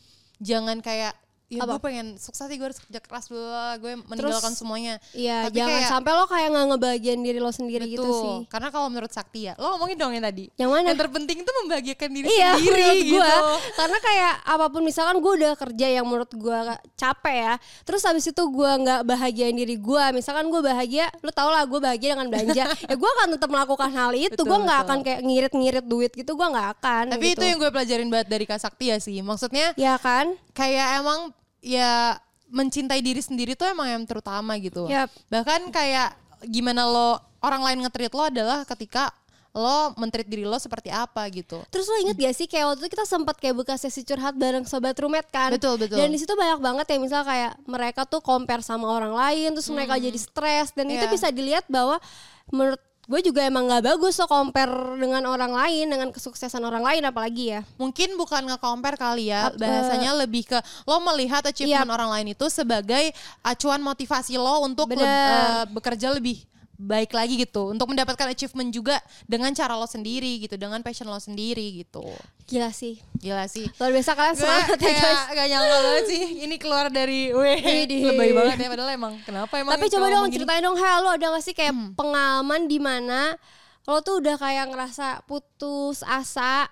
Jangan 0.42 0.78
kayak 0.78 1.14
Ya 1.54 1.64
gue 1.64 1.78
pengen 1.78 2.06
sukses 2.16 2.44
sih 2.44 2.56
gue 2.56 2.66
harus 2.66 2.78
kerja 2.78 2.98
keras 2.98 3.26
bla, 3.28 3.78
Gue 3.78 3.94
meninggalkan 3.96 4.52
semuanya 4.52 4.98
Iya, 5.12 5.48
Tapi 5.48 5.56
jangan 5.56 5.70
kayak- 5.78 5.90
sampai 5.90 6.10
lo 6.12 6.24
kayak 6.24 6.48
nggak 6.50 6.66
ngebagian 6.70 7.18
diri 7.20 7.38
lo 7.38 7.50
sendiri 7.50 7.84
gitu 7.86 8.02
Betul. 8.02 8.20
sih. 8.20 8.36
Karena 8.48 8.68
kalau 8.68 8.88
menurut 8.88 9.10
Sakti 9.10 9.46
ya 9.46 9.54
Lo 9.56 9.74
ngomongin 9.74 9.96
dong 9.96 10.12
yang 10.12 10.24
tadi 10.24 10.50
Yang 10.54 10.70
mana? 10.70 10.86
Yang 10.90 10.98
terpenting 11.00 11.38
itu 11.40 11.50
membahagiakan 11.62 12.10
diri 12.10 12.26
Iya, 12.28 12.50
sendiri 12.54 12.88
gitu 13.02 13.14
gua. 13.16 13.34
Karena 13.74 13.98
kayak 14.00 14.34
apa 14.44 14.66
pun 14.68 14.82
misalkan 14.82 15.16
gue 15.18 15.32
udah 15.38 15.52
kerja 15.54 15.86
yang 15.90 16.04
menurut 16.04 16.30
gue 16.30 16.58
capek 16.94 17.36
ya, 17.36 17.54
terus 17.82 18.02
habis 18.02 18.24
itu 18.24 18.42
gue 18.42 18.70
nggak 18.82 19.00
bahagiain 19.04 19.54
diri 19.54 19.76
gue. 19.76 20.04
Misalkan 20.12 20.48
gue 20.48 20.60
bahagia, 20.60 21.08
lu 21.20 21.30
tau 21.30 21.48
lah 21.48 21.62
gue 21.64 21.78
bahagia 21.78 22.14
dengan 22.14 22.28
belanja. 22.28 22.64
ya 22.90 22.94
gue 22.94 23.10
akan 23.18 23.28
tetap 23.36 23.48
melakukan 23.48 23.90
hal 23.90 24.10
itu. 24.12 24.40
Gue 24.40 24.58
nggak 24.60 24.80
akan 24.84 24.98
kayak 25.00 25.20
ngirit-ngirit 25.22 25.84
duit 25.84 26.12
gitu. 26.12 26.34
Gue 26.34 26.46
nggak 26.46 26.68
akan. 26.78 27.04
Tapi 27.14 27.26
gitu. 27.32 27.40
itu 27.40 27.44
yang 27.46 27.58
gue 27.58 27.70
pelajarin 27.70 28.08
banget 28.08 28.28
dari 28.28 28.44
Kak 28.44 28.60
Sakti 28.60 28.84
ya 28.88 28.98
sih 28.98 29.20
Maksudnya 29.20 29.72
ya 29.74 29.96
kan? 29.96 30.34
kayak 30.52 31.02
emang 31.02 31.34
ya 31.64 32.20
mencintai 32.52 33.00
diri 33.00 33.24
sendiri 33.24 33.56
tuh 33.56 33.66
emang 33.66 33.88
yang 33.88 34.04
terutama 34.04 34.54
gitu. 34.60 34.86
Yap. 34.86 35.08
Bahkan 35.32 35.72
kayak 35.72 36.12
gimana 36.44 36.84
lo 36.84 37.16
orang 37.40 37.64
lain 37.64 37.78
nge-treat 37.88 38.12
lo 38.12 38.28
adalah 38.28 38.62
ketika 38.68 39.08
lo 39.54 39.94
men-treat 39.94 40.26
diri 40.26 40.42
lo 40.42 40.58
seperti 40.58 40.90
apa 40.90 41.24
gitu. 41.30 41.62
Terus 41.70 41.86
lo 41.86 41.96
inget 42.02 42.18
gak 42.18 42.34
sih 42.34 42.46
kayak 42.50 42.74
waktu 42.74 42.80
itu 42.84 42.90
kita 42.98 43.06
sempat 43.06 43.38
kayak 43.38 43.54
buka 43.54 43.78
sesi 43.78 44.02
curhat 44.02 44.34
bareng 44.34 44.66
sobat 44.66 44.98
rumet 44.98 45.24
kan? 45.30 45.54
Betul, 45.54 45.78
betul. 45.78 45.94
Dan 45.94 46.10
di 46.10 46.18
situ 46.18 46.34
banyak 46.34 46.58
banget 46.58 46.86
ya 46.90 46.98
misal 46.98 47.22
kayak 47.22 47.54
mereka 47.64 48.02
tuh 48.02 48.18
compare 48.18 48.66
sama 48.66 48.90
orang 48.90 49.14
lain, 49.14 49.54
terus 49.54 49.70
mereka 49.70 49.94
jadi 49.94 50.18
stres 50.18 50.74
dan 50.74 50.90
itu 50.90 51.06
Iya. 51.06 51.10
bisa 51.10 51.30
dilihat 51.30 51.64
bahwa 51.70 52.02
menurut 52.50 52.82
gue 53.04 53.20
juga 53.20 53.44
emang 53.44 53.68
nggak 53.68 53.84
bagus 53.94 54.16
lo 54.16 54.26
compare 54.26 54.72
dengan 54.96 55.24
orang 55.28 55.52
lain, 55.52 55.86
dengan 55.92 56.08
kesuksesan 56.08 56.62
orang 56.64 56.80
lain 56.80 57.02
apalagi 57.04 57.44
ya. 57.52 57.60
Mungkin 57.76 58.16
bukan 58.16 58.48
nge-compare 58.48 58.96
kali 58.96 59.28
ya, 59.28 59.52
bahasanya 59.54 60.16
lebih 60.16 60.48
ke 60.48 60.58
lo 60.88 61.00
melihat 61.04 61.44
achievement 61.44 61.88
Yap. 61.90 61.96
orang 62.00 62.10
lain 62.20 62.26
itu 62.32 62.46
sebagai 62.48 63.12
acuan 63.44 63.80
motivasi 63.84 64.40
lo 64.40 64.64
untuk 64.64 64.88
Bener. 64.88 65.04
leb- 65.04 65.08
eh, 65.08 65.64
bekerja 65.74 66.08
lebih 66.16 66.42
baik 66.76 67.10
lagi 67.10 67.34
gitu, 67.36 67.70
untuk 67.70 67.86
mendapatkan 67.86 68.26
achievement 68.26 68.68
juga 68.68 68.98
dengan 69.24 69.50
cara 69.50 69.74
lo 69.74 69.84
sendiri 69.84 70.38
gitu, 70.38 70.54
dengan 70.54 70.80
passion 70.80 71.06
lo 71.06 71.16
sendiri 71.16 71.80
gitu. 71.80 72.02
Gila 72.44 72.70
sih. 72.70 72.98
Gila 73.16 73.46
sih. 73.46 73.64
Luar 73.76 73.90
biasa 73.90 74.10
kalian 74.12 74.34
semangat 74.34 74.76
ya 74.76 74.92
guys. 74.92 75.20
gak 75.30 75.46
nyangka 75.48 75.76
banget 75.80 76.04
sih 76.06 76.22
ini 76.42 76.56
keluar 76.56 76.86
dari 76.88 77.30
weh 77.30 77.56
Widih. 77.56 78.00
lebay 78.10 78.30
banget 78.30 78.58
ya 78.58 78.68
padahal 78.68 78.90
emang 78.92 79.14
kenapa 79.22 79.54
emang 79.56 79.72
Tapi 79.72 79.86
coba 79.88 80.06
dong 80.10 80.26
ceritain 80.28 80.60
dong, 80.60 80.74
Hel, 80.74 80.98
lo 81.00 81.10
ada 81.10 81.26
gak 81.30 81.42
sih 81.42 81.52
kayak 81.52 81.72
Hmm. 81.72 81.94
pengalaman 81.94 82.66
di 82.66 82.78
mana 82.78 83.38
lo 83.84 84.00
tuh 84.00 84.18
udah 84.18 84.34
kayak 84.34 84.68
ngerasa 84.68 85.22
putus 85.24 86.02
asa 86.02 86.66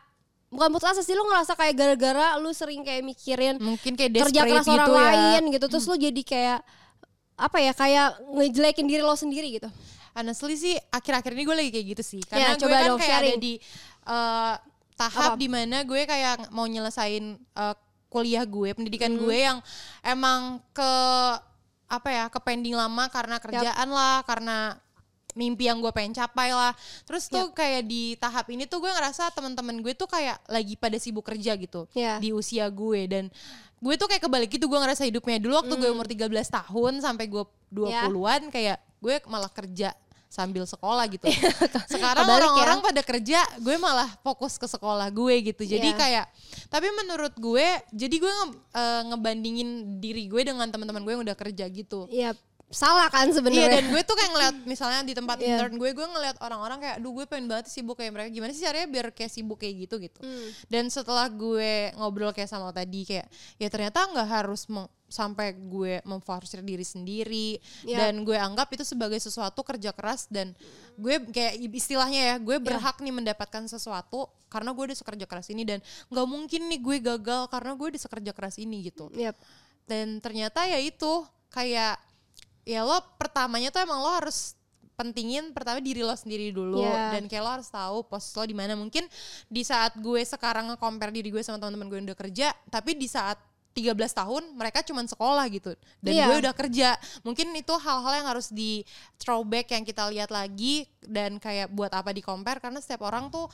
Bukan 0.48 0.68
putus 0.68 0.84
asa 0.84 1.00
sih, 1.00 1.16
lo 1.16 1.24
ngerasa 1.24 1.56
kayak 1.56 1.72
gara-gara 1.72 2.36
lu 2.36 2.52
sering 2.52 2.84
kayak 2.84 3.00
mikirin 3.00 3.56
mungkin 3.56 3.96
kayak 3.96 4.12
kerja 4.20 4.44
keras 4.44 4.68
orang 4.68 4.84
gitu 4.84 4.92
ya. 4.92 5.00
lain 5.00 5.42
gitu 5.48 5.64
terus 5.64 5.84
lo 5.86 5.96
jadi 5.96 6.20
kayak 6.20 6.60
apa 7.34 7.58
ya 7.58 7.72
kayak 7.72 8.08
ngejelekin 8.28 8.84
diri 8.84 9.00
lo 9.00 9.14
sendiri 9.14 9.48
gitu 9.52 9.68
honestly 10.12 10.54
sih 10.54 10.74
akhir-akhir 10.88 11.32
ini 11.32 11.42
gue 11.42 11.56
lagi 11.56 11.70
kayak 11.70 11.86
gitu 11.90 12.02
sih 12.06 12.20
Ya, 12.24 12.28
karena 12.28 12.48
gue 12.50 12.60
coba 12.60 12.74
kan 12.74 12.82
kayak 12.82 12.92
ada 12.92 13.04
sharing. 13.26 13.38
di 13.38 13.52
eh, 14.04 14.54
tahap 14.94 15.30
Apa? 15.32 15.40
di 15.40 15.48
mana 15.48 15.76
gue 15.82 16.00
kayak 16.02 16.34
mau 16.48 16.64
nyelesain 16.64 17.24
eh, 17.38 17.74
kuliah 18.06 18.44
gue 18.44 18.70
pendidikan 18.72 19.08
Hmm. 19.10 19.20
gue 19.22 19.36
yang 19.38 19.58
emang 20.02 20.40
ke 20.70 20.90
apa 21.88 22.08
ya 22.08 22.24
ke 22.26 22.38
pending 22.38 22.72
lama 22.72 23.08
karena 23.08 23.36
kerjaan 23.36 23.88
lah 23.88 24.20
karena 24.22 24.76
mimpi 25.32 25.64
yang 25.64 25.78
gue 25.78 25.90
pengen 25.90 26.12
capai 26.12 26.50
lah 26.50 26.72
terus 27.02 27.26
tuh 27.26 27.50
kayak 27.50 27.82
di 27.82 28.14
tahap 28.14 28.46
ini 28.46 28.64
tuh 28.64 28.78
gue 28.78 28.88
ngerasa 28.88 29.30
teman-teman 29.30 29.78
gue 29.78 29.92
tuh 29.92 30.06
kayak 30.06 30.40
lagi 30.46 30.74
pada 30.74 30.96
sibuk 30.96 31.22
kerja 31.22 31.54
gitu 31.54 31.88
Ya. 31.92 32.16
di 32.16 32.30
usia 32.30 32.66
gue 32.66 33.00
dan 33.06 33.24
gue 33.76 33.94
tuh 33.96 34.06
kayak 34.06 34.22
kebalik 34.22 34.48
gitu 34.48 34.64
gue 34.64 34.78
ngerasa 34.78 35.02
hidupnya 35.02 35.36
dulu 35.36 35.58
waktu 35.58 35.74
gue 35.74 35.86
Hmm. 35.86 35.96
umur 35.96 36.06
13 36.06 36.28
tahun 36.48 36.92
sampai 36.98 37.26
gue 37.26 37.44
Ya. 37.82 38.04
20-an 38.04 38.42
kayak 38.48 38.78
gue 38.98 39.14
malah 39.26 39.48
kerja 39.48 39.90
sambil 40.28 40.64
sekolah 40.64 41.04
gitu. 41.08 41.28
Sekarang 41.86 42.24
Kebalik 42.24 42.40
ya. 42.40 42.48
orang-orang 42.48 42.78
pada 42.80 43.02
kerja, 43.02 43.36
gue 43.58 43.76
malah 43.76 44.08
fokus 44.18 44.56
ke 44.56 44.64
sekolah 44.64 45.04
gue 45.08 45.34
gitu. 45.44 45.60
Jadi 45.62 45.88
Iya. 45.88 45.98
kayak 45.98 46.24
tapi 46.68 46.88
menurut 46.90 47.34
gue 47.34 47.60
jadi 47.90 48.16
gue 48.16 48.32
nge- 48.32 48.56
eh, 48.72 49.02
ngebandingin 49.12 49.68
diri 49.98 50.24
gue 50.24 50.40
dengan 50.42 50.64
teman-teman 50.66 51.00
gue 51.00 51.12
yang 51.12 51.22
udah 51.22 51.36
kerja 51.36 51.64
gitu. 51.66 52.08
ya 52.08 52.32
salah 52.72 53.06
kan 53.06 53.28
Iya 53.28 53.36
sebenarnya 53.36 53.68
dan 53.70 53.84
gue 53.86 54.02
tuh 54.02 54.16
kayak 54.16 54.30
ngeliat 54.32 54.56
misalnya 54.64 55.00
di 55.04 55.12
tempat 55.12 55.36
Iya. 55.38 55.46
intern 55.60 55.76
gue 55.76 55.90
gue 55.92 56.06
ngeliat 56.08 56.36
orang-orang 56.40 56.78
kayak 56.80 56.94
aduh 56.98 57.12
gue 57.12 57.24
pengen 57.28 57.46
banget 57.46 57.68
sibuk 57.68 57.94
kayak 57.94 58.10
mereka 58.10 58.28
gimana 58.32 58.50
sih 58.50 58.64
caranya 58.64 58.88
biar 58.88 59.06
kayak 59.12 59.28
sibuk 59.28 59.60
kayak 59.60 59.84
gitu 59.84 60.00
gitu 60.00 60.18
Hmm. 60.18 60.48
dan 60.66 60.88
setelah 60.88 61.28
gue 61.28 61.92
ngobrol 61.94 62.32
kayak 62.32 62.48
sama 62.48 62.66
lo 62.66 62.74
tadi 62.74 63.04
kayak 63.04 63.28
ya 63.56 63.68
ternyata 63.68 64.08
nggak 64.08 64.24
harus 64.26 64.64
sampai 65.06 65.52
gue 65.52 66.00
memforsir 66.02 66.64
diri 66.64 66.80
sendiri 66.80 67.60
Yap. 67.84 67.98
dan 68.00 68.14
gue 68.24 68.32
anggap 68.32 68.72
itu 68.72 68.80
sebagai 68.80 69.20
sesuatu 69.20 69.60
kerja 69.60 69.92
keras 69.92 70.24
dan 70.32 70.56
gue 70.96 71.20
kayak 71.28 71.60
istilahnya 71.68 72.20
ya 72.32 72.34
gue 72.40 72.56
berhak 72.56 72.96
nih 72.96 73.12
mendapatkan 73.12 73.68
sesuatu 73.68 74.32
karena 74.48 74.72
gue 74.72 74.88
udah 74.88 74.96
sekerja 74.96 75.28
keras 75.28 75.52
ini 75.52 75.68
dan 75.68 75.84
nggak 76.08 76.24
mungkin 76.24 76.72
nih 76.72 76.80
gue 76.80 76.96
gagal 77.04 77.52
karena 77.52 77.76
gue 77.76 77.86
udah 77.92 78.00
sekerja 78.00 78.32
keras 78.32 78.56
ini 78.56 78.88
gitu 78.88 79.12
Yap. 79.12 79.36
dan 79.84 80.16
ternyata 80.18 80.64
ya 80.64 80.80
itu 80.80 81.28
kayak 81.52 82.00
ya 82.62 82.82
lo 82.82 82.98
pertamanya 83.16 83.68
tuh 83.68 83.80
emang 83.80 83.98
lo 83.98 84.10
harus 84.12 84.54
pentingin 84.92 85.50
pertama 85.50 85.80
diri 85.80 86.00
lo 86.00 86.12
sendiri 86.12 86.52
dulu 86.52 86.78
Iya. 86.78 87.16
dan 87.16 87.24
kayak 87.26 87.42
lo 87.42 87.50
harus 87.58 87.66
tahu 87.66 88.04
pos 88.04 88.28
lo 88.32 88.44
di 88.44 88.52
mana 88.52 88.76
mungkin 88.76 89.02
di 89.46 89.62
saat 89.62 89.96
gue 89.96 90.20
sekarang 90.20 90.68
nge-compare 90.68 91.10
diri 91.10 91.28
gue 91.28 91.40
sama 91.40 91.56
teman-teman 91.56 91.88
gue 91.88 91.98
yang 91.98 92.06
udah 92.06 92.20
kerja 92.20 92.48
tapi 92.68 92.94
di 92.94 93.08
saat 93.08 93.40
13 93.72 93.88
tahun 93.96 94.52
mereka 94.52 94.84
cuman 94.84 95.08
sekolah 95.08 95.48
gitu 95.48 95.72
dan 95.98 96.12
Iya. 96.12 96.24
gue 96.28 96.36
udah 96.44 96.54
kerja 96.54 96.88
mungkin 97.24 97.56
itu 97.56 97.72
hal-hal 97.72 98.20
yang 98.20 98.28
harus 98.28 98.52
di 98.52 98.84
throwback 99.16 99.72
yang 99.72 99.82
kita 99.82 100.12
lihat 100.12 100.28
lagi 100.28 100.84
dan 101.04 101.36
kayak 101.36 101.68
buat 101.68 101.90
apa 101.90 102.10
di 102.10 102.20
compare 102.20 102.58
karena 102.58 102.78
setiap 102.78 103.02
orang 103.02 103.26
tuh 103.28 103.46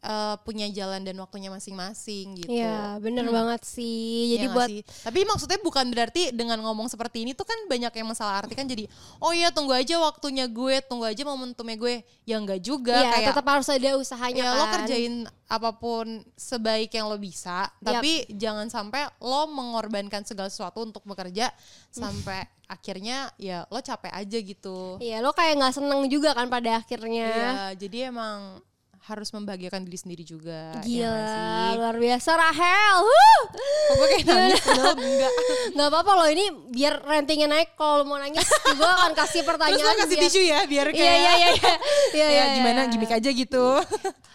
eh, 0.00 0.36
punya 0.44 0.68
jalan 0.68 1.00
dan 1.00 1.16
waktunya 1.16 1.48
masing-masing 1.48 2.36
gitu 2.36 2.52
Iya, 2.52 3.00
bener 3.00 3.24
banget 3.28 3.64
sih. 3.64 4.36
Jadi 4.36 4.44
nggak 4.44 4.56
buat 4.56 4.68
sih? 4.68 4.80
Tapi 4.84 5.20
maksudnya 5.24 5.58
bukan 5.60 5.86
berarti 5.88 6.28
dengan 6.32 6.60
ngomong 6.60 6.88
seperti 6.88 7.24
ini 7.24 7.32
tuh 7.32 7.48
kan 7.48 7.56
banyak 7.68 7.88
yang 7.92 8.08
masalah 8.08 8.44
arti 8.44 8.52
kan 8.52 8.68
jadi 8.68 8.84
oh 9.20 9.32
iya 9.32 9.48
tunggu 9.48 9.72
aja 9.72 9.96
waktunya 9.96 10.44
gue, 10.44 10.80
tunggu 10.84 11.08
aja 11.08 11.24
momentumnya 11.24 11.76
gue. 11.76 11.94
Ya 12.24 12.36
enggak 12.36 12.60
juga 12.60 12.96
Iya, 12.96 13.10
kayak 13.16 13.28
tetap 13.32 13.46
harus 13.48 13.68
ada 13.68 13.90
usahanya 13.96 14.44
ya 14.44 14.48
kan. 14.48 14.58
lo 14.60 14.64
kerjain 14.76 15.14
apa 15.44 15.70
pun 15.76 16.06
sebaik 16.34 16.88
yang 16.90 17.08
lo 17.08 17.20
bisa, 17.20 17.68
tapi 17.80 18.24
jangan 18.32 18.68
sampai 18.68 19.06
lo 19.20 19.44
mengorbankan 19.46 20.24
segala 20.24 20.48
sesuatu 20.48 20.82
untuk 20.82 21.04
bekerja 21.04 21.52
sampai 21.88 22.48
akhirnya 22.66 23.28
ya 23.36 23.68
lo 23.68 23.80
capek 23.80 24.12
aja 24.12 24.38
gitu. 24.40 24.96
Iya, 24.98 25.20
lo 25.20 25.32
kayak 25.32 25.60
nggak 25.60 25.74
seneng 25.76 26.00
juga 26.08 26.32
kan 26.32 26.48
pada 26.48 26.80
akhirnya. 26.80 27.28
Iya, 27.28 27.52
jadi 27.76 28.08
emang 28.08 28.60
harus 29.04 29.28
membahagiakan 29.36 29.84
diri 29.84 29.98
sendiri 30.00 30.24
juga. 30.24 30.72
ya 30.80 30.80
Gila, 30.80 31.28
sih? 31.28 31.76
luar 31.76 31.96
biasa 32.00 32.30
Rahel. 32.40 32.96
Huh. 33.04 33.42
Kok 33.52 33.94
gue 34.00 34.08
kayak 34.16 34.24
nangis 34.24 34.60
padahal 34.64 34.94
enggak. 34.96 35.32
Nggak 35.76 35.88
apa-apa 35.92 36.12
loh 36.16 36.28
ini 36.32 36.44
biar 36.72 37.04
ratingnya 37.04 37.48
naik 37.52 37.76
kalau 37.76 38.00
lo 38.00 38.04
mau 38.08 38.16
nangis 38.16 38.48
gue 38.48 38.90
akan 38.96 39.12
kasih 39.12 39.44
Terus 39.44 39.48
pertanyaan 39.52 39.84
lo 39.84 40.00
kasih 40.00 40.16
biar- 40.16 40.24
tisu 40.24 40.40
ya 40.40 40.60
biar 40.64 40.86
kayak 40.88 41.04
Iya 41.04 41.12
iya 41.12 41.32
iya 41.36 41.48
iya. 41.52 41.72
Iya 42.16 42.24
ya 42.24 42.32
iya. 42.32 42.44
gimana 42.56 42.80
iya. 42.80 42.88
gimmick 42.88 43.12
aja 43.12 43.28
gitu. 43.28 43.66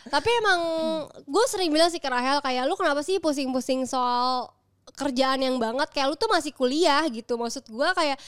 Tapi 0.05 0.29
emang 0.37 0.59
gue 1.25 1.45
sering 1.49 1.73
bilang 1.73 1.89
sih 1.89 1.97
ke 1.97 2.05
Rahel 2.05 2.37
kayak 2.45 2.69
lu 2.69 2.77
kenapa 2.77 3.01
sih 3.01 3.17
pusing-pusing 3.17 3.89
soal 3.89 4.53
kerjaan 4.93 5.39
yang 5.39 5.57
banget 5.57 5.89
kayak 5.89 6.07
lu 6.07 6.15
tuh 6.15 6.27
masih 6.27 6.51
kuliah 6.51 7.03
gitu. 7.07 7.33
Maksud 7.33 7.65
gue 7.65 7.89
kayak 7.93 8.19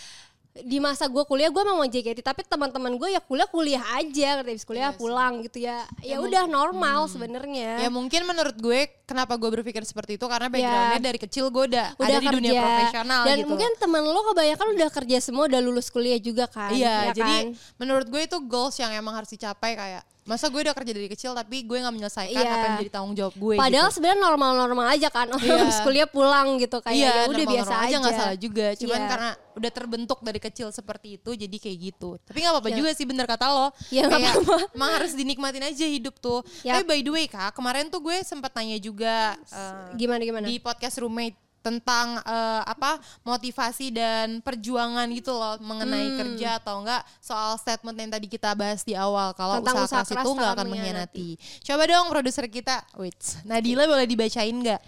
di 0.52 0.84
masa 0.84 1.08
gue 1.08 1.24
kuliah 1.24 1.48
gue 1.48 1.64
mau 1.64 1.80
JKT 1.80 2.20
tapi 2.20 2.44
teman-teman 2.44 3.00
gue 3.00 3.08
ya 3.08 3.24
kuliah 3.24 3.48
kuliah 3.48 3.80
aja 3.96 4.44
habis 4.44 4.68
kuliah 4.68 4.92
Iya 4.92 4.92
sih. 4.92 5.00
pulang 5.00 5.34
gitu 5.48 5.58
ya 5.64 5.88
ya 6.04 6.20
udah 6.20 6.44
normal 6.44 7.08
sebenarnya 7.08 7.80
ya 7.80 7.88
mungkin 7.88 8.28
menurut 8.28 8.60
gue 8.60 8.80
kenapa 9.08 9.40
gue 9.40 9.48
berpikir 9.50 9.80
seperti 9.88 10.20
itu 10.20 10.28
karena 10.28 10.52
backgroundnya 10.52 11.00
dari 11.00 11.16
kecil 11.18 11.48
gue 11.48 11.72
udah, 11.72 11.88
Ya. 11.90 11.96
udah 11.96 12.08
ada 12.10 12.20
di 12.20 12.28
dunia 12.36 12.52
kerja. 12.52 12.64
profesional 12.68 13.22
dan 13.24 13.38
gitu. 13.40 13.48
mungkin 13.48 13.70
temen 13.80 14.04
lo 14.04 14.22
kebanyakan 14.28 14.68
udah 14.76 14.90
kerja 14.92 15.18
semua 15.24 15.44
udah 15.48 15.62
lulus 15.64 15.88
kuliah 15.88 16.20
juga 16.20 16.44
kan 16.46 16.68
Iya, 16.68 16.96
ya 17.08 17.12
jadi 17.16 17.36
kan? 17.48 17.56
menurut 17.80 18.08
gue 18.12 18.22
itu 18.22 18.38
goals 18.44 18.76
yang 18.76 18.92
emang 18.92 19.16
harus 19.16 19.32
dicapai 19.32 19.72
kayak 19.72 20.04
masa 20.22 20.48
gue 20.48 20.62
udah 20.62 20.72
kerja 20.72 20.94
dari 20.94 21.08
kecil 21.08 21.34
tapi 21.34 21.66
gue 21.66 21.78
nggak 21.78 21.92
menyelesaikan 21.92 22.30
Iya. 22.38 22.46
apa 22.46 22.62
yang 22.62 22.74
menjadi 22.78 22.92
tanggung 22.94 23.16
jawab 23.18 23.34
gue. 23.34 23.56
padahal 23.58 23.90
gitu. 23.90 23.96
sebenarnya 23.98 24.22
normal-normal 24.22 24.88
aja 24.94 25.08
kan 25.10 25.28
orang 25.28 25.58
habis 25.66 25.80
kuliah 25.82 26.06
pulang 26.06 26.48
gitu 26.56 26.78
kayak 26.78 26.94
iya, 26.94 27.10
ya 27.10 27.24
udah 27.28 27.46
biasa 27.50 27.74
aja, 27.82 27.96
nggak 27.98 28.16
salah 28.16 28.38
juga. 28.38 28.68
Cuman 28.78 29.00
Iya. 29.00 29.10
karena 29.10 29.30
udah 29.52 29.72
terbentuk 29.74 30.20
dari 30.22 30.40
kecil 30.40 30.68
seperti 30.70 31.18
itu 31.18 31.30
jadi 31.34 31.58
kayak 31.58 31.78
gitu. 31.84 32.10
Tapi 32.22 32.38
nggak 32.38 32.54
apa-apa 32.54 32.70
Iya. 32.70 32.78
juga 32.78 32.90
sih 32.94 33.06
bener 33.06 33.26
kata 33.26 33.46
lo. 33.50 33.68
Nggak 33.90 34.08
Kayak 34.08 34.32
apa-apa. 34.38 34.58
emang 34.72 34.92
harus 34.94 35.12
dinikmatin 35.12 35.64
aja 35.66 35.86
hidup 35.86 36.16
tuh. 36.18 36.40
Yap. 36.62 36.74
Tapi 36.78 36.84
by 36.86 37.00
the 37.02 37.12
way 37.12 37.26
kak, 37.26 37.52
kemarin 37.52 37.90
tuh 37.90 38.00
gue 38.00 38.18
sempat 38.22 38.54
tanya 38.54 38.78
juga 38.78 39.34
eh, 39.50 39.98
gimana 39.98 40.22
gimana 40.22 40.46
di 40.46 40.58
podcast 40.58 41.02
roommate 41.02 41.34
tentang 41.62 42.18
eh, 42.20 42.62
apa 42.64 42.98
motivasi 43.22 43.90
dan 43.90 44.42
perjuangan 44.42 45.06
gitu 45.10 45.32
loh 45.32 45.62
mengenai 45.62 46.04
Hmm. 46.04 46.18
kerja 46.18 46.58
atau 46.58 46.82
enggak 46.82 47.02
soal 47.18 47.56
statement 47.56 47.96
yang 47.96 48.10
tadi 48.10 48.26
kita 48.26 48.52
bahas 48.52 48.82
di 48.82 48.94
awal 48.94 49.32
kalau 49.32 49.62
Tentang 49.62 49.78
usaha, 49.80 49.86
usaha 49.86 50.02
keras 50.02 50.10
keras 50.12 50.24
itu 50.24 50.30
nggak 50.34 50.48
tak 50.48 50.56
akan 50.56 50.68
mengkhianati. 50.68 51.30
Coba 51.62 51.84
dong 51.86 52.08
produser 52.10 52.46
kita, 52.46 52.76
wait, 52.96 53.18
Nadila 53.44 53.86
boleh 53.86 54.06
dibacain 54.06 54.54
nggak? 54.54 54.82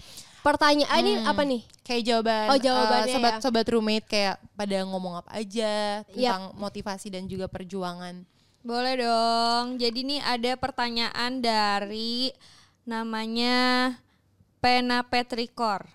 pertanyaan 0.44 1.00
ini 1.00 1.24
apa 1.24 1.40
nih 1.42 1.64
Kayak 1.80 2.04
jawaban, 2.04 2.48
Oh, 2.48 2.60
jawabannya 2.60 3.08
eh, 3.08 3.16
sobat 3.16 3.34
ya. 3.34 3.40
sobat 3.40 3.66
roommate 3.66 4.04
kayak 4.06 4.36
pada 4.54 4.78
ngomong 4.84 5.20
apa 5.20 5.32
aja 5.34 6.04
Yap. 6.04 6.12
tentang 6.12 6.44
motivasi 6.58 7.08
dan 7.08 7.24
juga 7.26 7.48
perjuangan. 7.48 8.28
Boleh 8.60 8.96
dong. 8.98 9.76
Jadi 9.76 10.00
nih 10.04 10.20
ada 10.20 10.52
pertanyaan 10.56 11.40
dari 11.40 12.32
namanya 12.84 13.92
Pena 14.60 15.04
Petrikor. 15.04 15.88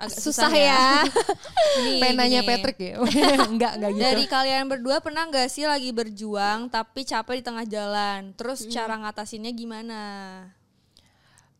Agak 0.00 0.16
susah 0.16 0.48
ya 0.48 1.04
Nih, 1.84 2.00
Penanya 2.00 2.40
gini. 2.40 2.48
Patrick 2.48 2.78
ya? 2.80 2.94
enggak, 3.52 3.72
enggak 3.76 3.90
gitu. 3.92 4.00
Dari 4.00 4.24
kalian 4.24 4.64
berdua 4.64 4.96
pernah 4.98 5.28
nggak 5.28 5.46
sih 5.46 5.68
lagi 5.68 5.92
berjuang 5.92 6.72
tapi 6.72 7.04
capek 7.04 7.36
di 7.36 7.44
tengah 7.44 7.66
jalan? 7.68 8.32
Terus 8.32 8.64
Hmm. 8.64 8.72
cara 8.72 8.94
ngatasinnya 8.96 9.52
gimana? 9.52 10.00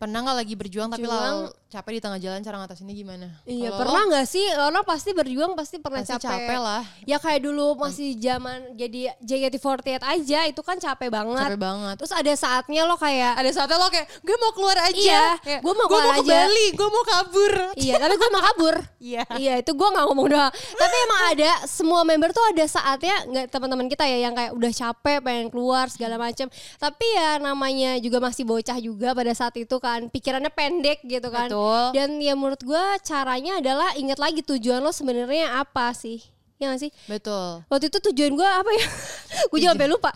Pernah 0.00 0.25
nggak 0.25 0.38
lagi 0.40 0.54
berjuang 0.57 0.88
tapi 0.88 1.04
lalu 1.04 1.52
capek 1.69 1.92
di 1.92 2.00
tengah 2.00 2.16
jalan 2.16 2.40
cara 2.40 2.57
ngatasinnya 2.57 2.97
gimana? 2.97 3.26
Iya 3.45 3.69
Kalau 3.69 3.85
pernah 3.85 4.02
nggak 4.09 4.26
sih 4.26 4.42
orang 4.57 4.80
pasti 4.80 5.12
berjuang 5.12 5.52
pasti 5.52 5.76
pernah 5.76 6.00
pasti 6.00 6.16
capek. 6.16 6.25
capek 6.49 6.57
lah. 6.57 6.83
Ya 7.04 7.21
kayak 7.21 7.45
dulu 7.45 7.76
masih 7.76 8.16
zaman 8.16 8.80
jadi 8.80 9.12
JKT48 9.21 10.00
aja 10.00 10.49
itu 10.49 10.61
kan 10.64 10.80
capek 10.80 11.12
banget. 11.12 11.52
Capek 11.52 11.61
banget. 11.61 11.95
Terus 12.00 12.12
ada 12.16 12.33
saatnya 12.33 12.88
lo 12.88 12.97
kayak 12.97 13.45
Ada 13.45 13.50
saatnya 13.52 13.76
lo 13.76 13.92
kayak 13.92 14.09
gue 14.25 14.37
mau 14.40 14.52
keluar 14.57 14.76
aja. 14.80 14.97
Iya, 14.97 15.25
Kayak, 15.45 15.61
gue 15.69 15.75
mau 15.76 15.87
keluar 15.87 16.04
mau 16.09 16.16
ke 16.16 16.23
aja." 16.25 16.38
Bali, 16.49 16.66
gue 16.73 16.88
mau 16.88 17.04
kabur. 17.04 17.52
iya 17.76 17.95
tapi 18.00 18.14
gue 18.16 18.30
mau 18.33 18.42
kabur. 18.49 18.76
Iya. 19.00 19.25
iya 19.40 19.54
itu 19.64 19.73
gue 19.73 19.88
nggak 19.97 20.07
ngomong 20.12 20.28
doang. 20.28 20.52
tapi 20.52 20.97
emang 21.09 21.21
ada 21.33 21.50
semua 21.64 22.04
member 22.04 22.37
tuh 22.37 22.45
ada 22.52 22.64
saatnya 22.69 23.16
nggak 23.25 23.47
teman-teman 23.49 23.88
kita 23.88 24.04
ya 24.04 24.28
yang 24.28 24.37
kayak 24.37 24.52
udah 24.52 24.69
capek 24.69 25.19
pengen 25.25 25.49
keluar 25.49 25.88
segala 25.88 26.21
macam. 26.21 26.49
Tapi 26.76 27.07
ya 27.16 27.40
namanya 27.40 27.97
juga 27.97 28.21
masih 28.21 28.45
bocah 28.45 28.76
juga 28.76 29.16
pada 29.16 29.33
saat 29.33 29.57
itu 29.57 29.73
kan 29.80 29.89
pikirannya 30.12 30.52
pendek 30.54 31.02
gitu 31.02 31.28
kan. 31.28 31.50
Betul. 31.50 31.85
Dan 31.97 32.23
ya 32.23 32.38
menurut 32.38 32.62
gue 32.62 32.85
caranya 33.02 33.59
adalah 33.59 33.90
ingat 33.99 34.23
lagi 34.23 34.40
tujuan 34.47 34.78
lo 34.78 34.94
sebenarnya 34.94 35.59
apa 35.59 35.90
sih? 35.92 36.23
Ya 36.61 36.68
gak 36.70 36.85
sih? 36.85 36.92
Betul. 37.09 37.64
Waktu 37.73 37.88
itu 37.88 37.99
tujuan 38.12 38.37
gue 38.37 38.44
apa 38.44 38.70
ya? 38.70 38.87
gue 39.50 39.59
juga 39.59 39.73
sampai 39.73 39.88
lupa. 39.97 40.11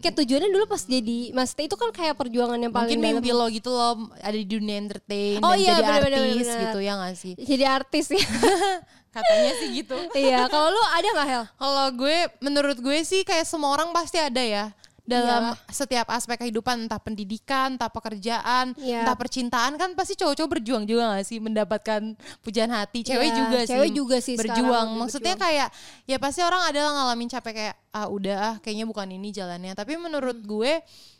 Kayak 0.00 0.16
tujuannya 0.16 0.48
dulu 0.48 0.64
pas 0.64 0.82
jadi 0.88 1.20
maksudnya 1.36 1.64
itu 1.68 1.76
kan 1.76 1.90
kayak 1.92 2.14
perjuangan 2.16 2.56
yang 2.56 2.72
paling 2.72 2.96
Mungkin 2.96 3.20
mimpi 3.20 3.30
lo 3.36 3.46
gitu 3.52 3.68
lo 3.68 4.08
ada 4.16 4.32
di 4.32 4.48
dunia 4.48 4.80
entertain 4.80 5.44
Oh 5.44 5.52
dan 5.52 5.60
iya, 5.60 5.76
jadi 5.76 5.84
bener, 5.84 6.00
bener, 6.08 6.20
artis 6.24 6.46
bener. 6.48 6.60
gitu 6.64 6.78
ya 6.80 6.92
gak 6.96 7.14
sih? 7.20 7.32
Jadi 7.36 7.64
artis 7.68 8.06
ya. 8.10 8.24
Katanya 9.14 9.52
sih 9.60 9.68
gitu. 9.74 9.96
iya, 10.16 10.46
kalau 10.48 10.72
lu 10.72 10.82
ada 10.94 11.08
gak 11.20 11.28
Hel? 11.28 11.44
Kalau 11.58 11.86
gue, 11.98 12.18
menurut 12.40 12.78
gue 12.80 12.98
sih 13.04 13.20
kayak 13.26 13.44
semua 13.44 13.74
orang 13.76 13.92
pasti 13.92 14.16
ada 14.16 14.40
ya 14.40 14.70
dalam 15.10 15.42
setiap 15.66 16.06
aspek 16.08 16.38
kehidupan 16.38 16.86
entah 16.86 16.96
pendidikan, 16.96 17.74
entah 17.74 17.90
pekerjaan, 17.90 18.72
Iya. 18.74 19.02
entah 19.02 19.14
percintaan 19.14 19.74
kan 19.74 19.92
pasti 19.92 20.14
cowok-cowok 20.14 20.50
berjuang 20.52 20.84
juga 20.84 21.12
gak 21.12 21.26
sih 21.26 21.38
mendapatkan 21.38 22.14
pujian 22.40 22.70
hati. 22.70 23.02
Cewek 23.02 23.26
Iya, 23.26 23.36
juga 23.36 23.58
sih. 23.60 23.70
cewek 23.70 23.90
juga 23.90 24.16
sih 24.18 24.34
berjuang. 24.34 24.88
Maksudnya 24.96 25.34
berjuang. 25.34 25.66
kayak 25.66 25.68
ya 26.04 26.16
pasti 26.16 26.40
orang 26.40 26.62
adalah 26.64 26.90
ngalamin 26.94 27.28
capek 27.28 27.52
kayak 27.52 27.76
ah 27.90 28.06
udah 28.06 28.36
ah 28.38 28.54
kayaknya 28.58 28.86
bukan 28.86 29.10
ini 29.10 29.28
jalannya. 29.30 29.74
Tapi 29.74 29.96
menurut 29.96 30.38
Hmm. 30.38 30.46
gue 30.46 30.72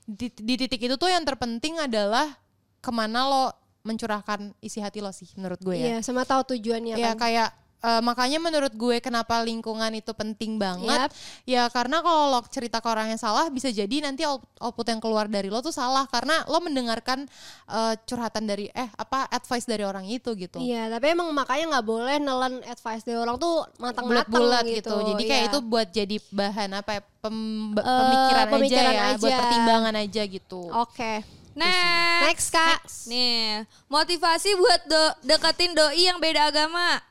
di, 0.06 0.26
di 0.30 0.54
titik 0.56 0.80
itu 0.80 0.94
tuh 0.94 1.06
yang 1.06 1.22
terpenting 1.22 1.76
adalah 1.76 2.30
ke 2.78 2.90
mana 2.90 3.26
lo 3.26 3.44
mencurahkan 3.80 4.52
isi 4.60 4.78
hati 4.78 5.00
lo 5.00 5.08
sih 5.10 5.28
menurut 5.34 5.58
gue 5.58 5.72
ya. 5.72 5.86
Iya, 5.86 5.98
sama 6.00 6.22
tahu 6.22 6.52
tujuannya 6.52 6.94
Ya 6.94 7.12
kan. 7.12 7.18
kayak 7.18 7.48
eh, 7.80 8.00
makanya 8.00 8.36
menurut 8.36 8.70
gue 8.70 8.96
kenapa 8.98 9.40
lingkungan 9.40 9.88
itu 9.92 10.12
penting 10.12 10.56
banget. 10.56 11.08
Yap. 11.08 11.10
Ya 11.44 11.62
karena 11.66 12.00
kalau 12.00 12.30
lo 12.30 12.40
cerita 12.46 12.78
ke 12.78 12.86
orang 12.86 13.08
yang 13.08 13.16
salah 13.16 13.48
bisa 13.48 13.68
jadi 13.68 13.90
nanti 14.00 14.22
out- 14.22 14.44
output 14.58 14.86
yang 14.86 14.98
keluar 14.98 15.26
dari 15.26 15.46
lo 15.46 15.58
tuh 15.58 15.70
salah 15.70 16.04
karena 16.04 16.44
lo 16.44 16.58
mendengarkan 16.58 17.24
eh, 17.66 17.94
curhatan 18.02 18.44
dari 18.44 18.68
eh 18.70 18.88
apa 18.92 19.26
advice 19.28 19.64
dari 19.64 19.82
orang 19.82 20.04
itu 20.04 20.32
gitu. 20.34 20.58
Iya, 20.58 20.88
tapi 20.88 21.10
emang 21.10 21.28
makanya 21.30 21.74
nggak 21.74 21.86
boleh 21.86 22.16
nelen 22.16 22.54
advice 22.64 23.02
dari 23.02 23.16
orang 23.16 23.36
tuh 23.36 23.64
matang-matang 23.76 24.28
bulat-bulat 24.28 24.64
gitu. 24.66 24.92
gitu. 24.92 24.96
Jadi 25.10 25.22
kayak 25.24 25.42
Iya. 25.42 25.50
itu 25.50 25.58
buat 25.62 25.88
jadi 25.88 26.16
bahan 26.30 26.70
apa 26.76 26.90
ya, 26.92 27.02
pem- 27.18 27.72
Eh, 27.72 27.82
pemikiran, 27.82 28.46
pemikiran 28.50 28.84
aja 28.86 28.92
ya, 28.92 29.16
buat 29.16 29.28
aja. 29.28 29.38
pertimbangan 29.40 29.94
aja 29.96 30.22
gitu. 30.24 30.62
Oke. 30.74 31.12
Next. 31.50 32.22
Next, 32.22 32.48
Kak. 32.50 32.78
Nih, 33.06 33.66
motivasi 33.86 34.54
buat 34.54 34.80
do- 34.86 35.16
deketin 35.26 35.74
doi 35.74 36.06
yang 36.06 36.16
beda 36.16 36.46
agama. 36.46 37.02